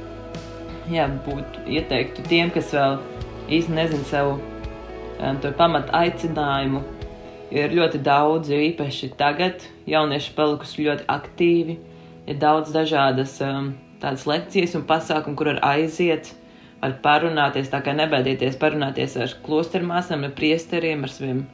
jā, 0.92 1.06
būt 1.24 1.60
ieteiktu 1.64 2.26
tiem, 2.28 2.52
kas 2.52 2.74
vēl 2.76 2.98
īsti 3.56 3.72
nezina 3.72 4.04
savu 4.10 4.36
um, 4.36 5.40
pamatu 5.56 5.94
aicinājumu. 5.96 6.84
Ir 7.56 7.72
ļoti 7.72 8.00
daudz, 8.02 8.50
jo 8.50 8.58
īpaši 8.58 9.12
tagad 9.16 9.62
jaunieši 9.86 10.32
palikuši 10.34 10.88
ļoti 10.88 11.06
aktīvi 11.14 11.76
ir 12.26 12.40
daudz 12.42 12.72
dažādas 12.74 13.36
um, 13.44 13.70
tādas 14.02 14.26
lekcijas 14.28 14.74
un 14.78 14.84
pasākumu, 14.88 15.36
kur 15.38 15.52
var 15.52 15.60
aiziet, 15.70 16.32
var 16.82 16.96
parunāties, 17.04 17.70
tā 17.72 17.80
kā 17.86 17.94
nebaidieties 17.96 18.58
parunāties 18.60 19.16
ar 19.20 19.36
klostermāsām, 19.46 20.26
ar 20.26 20.34
priesteriem, 20.36 21.06
ar 21.06 21.12
saviem 21.12 21.44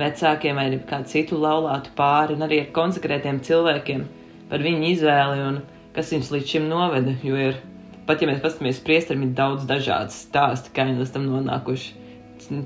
vecākiem 0.00 0.56
vai 0.56 0.68
kādu 0.88 1.10
citu 1.10 1.40
laulātu 1.40 1.92
pāri, 1.98 2.38
un 2.38 2.46
arī 2.46 2.62
ar 2.64 2.72
konsekrētiem 2.76 3.42
cilvēkiem 3.44 4.06
par 4.50 4.64
viņu 4.64 4.86
izvēli 4.94 5.44
un 5.48 5.60
kas 5.96 6.12
viņus 6.14 6.32
līdz 6.34 6.54
šim 6.54 6.66
noveda, 6.70 7.14
jo 7.26 7.38
ir, 7.38 7.60
pat 8.08 8.22
ja 8.22 8.30
mēs 8.30 8.42
paskatāmies 8.44 8.82
priesteriem, 8.86 9.28
ir 9.28 9.36
daudz 9.38 9.68
dažādas 9.68 10.18
stāsti, 10.26 10.74
kā 10.76 10.88
viņi 10.88 11.02
līdz 11.02 11.14
tam 11.16 11.28
nonākuši. 11.30 11.94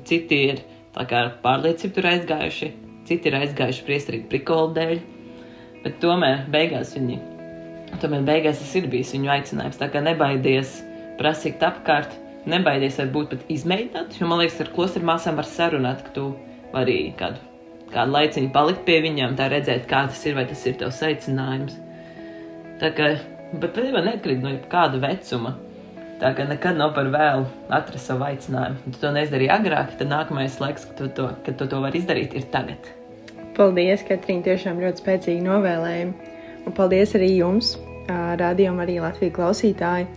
Citi 0.06 0.40
ir 0.52 0.64
tā 0.94 1.06
kā 1.10 1.26
ar 1.26 1.36
pārliecību 1.44 1.96
tur 1.96 2.10
aizgājuši, 2.12 2.72
citi 3.08 3.30
ir 3.30 3.38
aizgājuši 3.42 3.86
priesterīgi 3.88 4.30
prikolu 4.32 4.74
dēļ, 4.78 4.98
bet 5.84 6.02
tomēr 6.02 6.44
beigās 6.52 6.94
viņi 6.96 7.22
Tomēr 8.02 8.24
beigās 8.26 8.58
tas 8.58 8.74
ir 8.78 8.88
bijis 8.90 9.12
viņu 9.14 9.30
aicinājums. 9.36 9.78
Tā 9.78 9.88
kā 9.92 10.02
nebaidies 10.02 10.80
prasīt 11.20 11.62
apkārt, 11.62 12.14
nebaidies 12.50 12.98
varbūt 13.00 13.30
pat 13.30 13.50
izmēģināt, 13.54 14.18
jo 14.18 14.28
man 14.30 14.42
liekas, 14.42 14.60
ar 14.64 14.72
klosteru 14.74 15.08
māsām 15.08 15.38
var 15.38 15.48
sarunāt, 15.48 16.02
ka 16.06 16.14
tu 16.16 16.26
vari 16.74 16.98
kādu, 17.18 17.38
kādu 17.92 18.16
laiciņu 18.16 18.50
palikt 18.54 18.84
pie 18.88 18.98
viņām, 19.04 19.36
tā 19.38 19.48
redzēt, 19.52 19.86
kā 19.90 20.04
tas 20.10 20.24
ir, 20.26 20.34
vai 20.38 20.46
tas 20.50 20.64
ir 20.66 20.78
tavs 20.80 21.02
aicinājums. 21.06 21.78
Tā 22.80 22.90
kā, 22.94 23.12
bet 23.52 23.70
patiesībā 23.70 24.02
neatkarīgi 24.04 24.44
no 24.44 24.56
kāda 24.70 24.98
vecuma. 25.02 25.54
Tā 26.20 26.30
kā 26.36 26.46
nekad 26.46 26.78
nav 26.78 26.92
par 26.96 27.08
vēlu 27.10 27.46
atrast 27.74 28.08
savu 28.08 28.24
aicinājumu. 28.26 28.92
Tu 28.94 29.00
to 29.02 29.10
neizdarīji 29.14 29.50
agrāk, 29.50 29.96
tad 29.98 30.10
nākamais 30.10 30.60
laiks, 30.62 30.86
kad 30.88 31.00
tu 31.00 31.08
to, 31.18 31.26
kad 31.46 31.58
tu 31.58 31.66
to 31.70 31.80
vari 31.82 32.00
izdarīt, 32.00 32.36
ir 32.38 32.46
tagad. 32.54 32.86
Paldies, 33.54 34.02
Katrīna, 34.06 34.44
tiešām 34.46 34.80
ļoti 34.82 35.02
spēcīgi 35.02 35.44
novēlējumi. 35.44 36.30
Un 36.64 36.74
paldies 36.74 37.12
arī 37.18 37.28
jums, 37.34 37.74
rādījumam, 38.08 38.82
arī 38.86 39.00
Latvijas 39.02 39.36
klausītāji. 39.36 40.08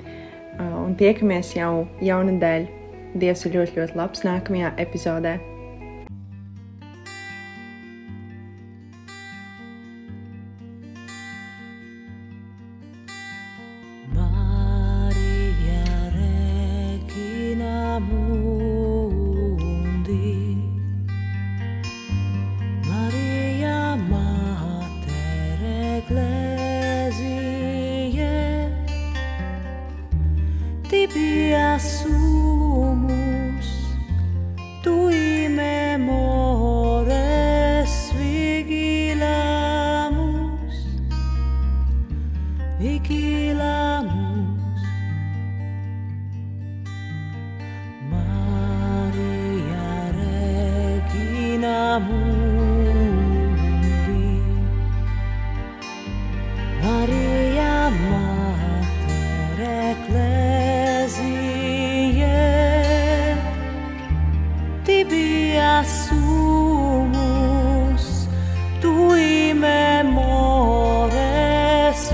Un 0.62 0.96
tiekamies 0.98 1.54
jau 1.58 1.86
jaunadēļ. 2.06 2.72
Dievs 3.18 3.46
ir 3.48 3.58
ļoti, 3.58 3.78
ļoti 3.82 3.98
labs 3.98 4.26
nākamajā 4.26 4.74
epizodē. 4.82 5.38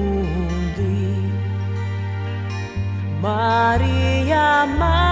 Maria 3.22 4.66
Maria. 4.66 5.03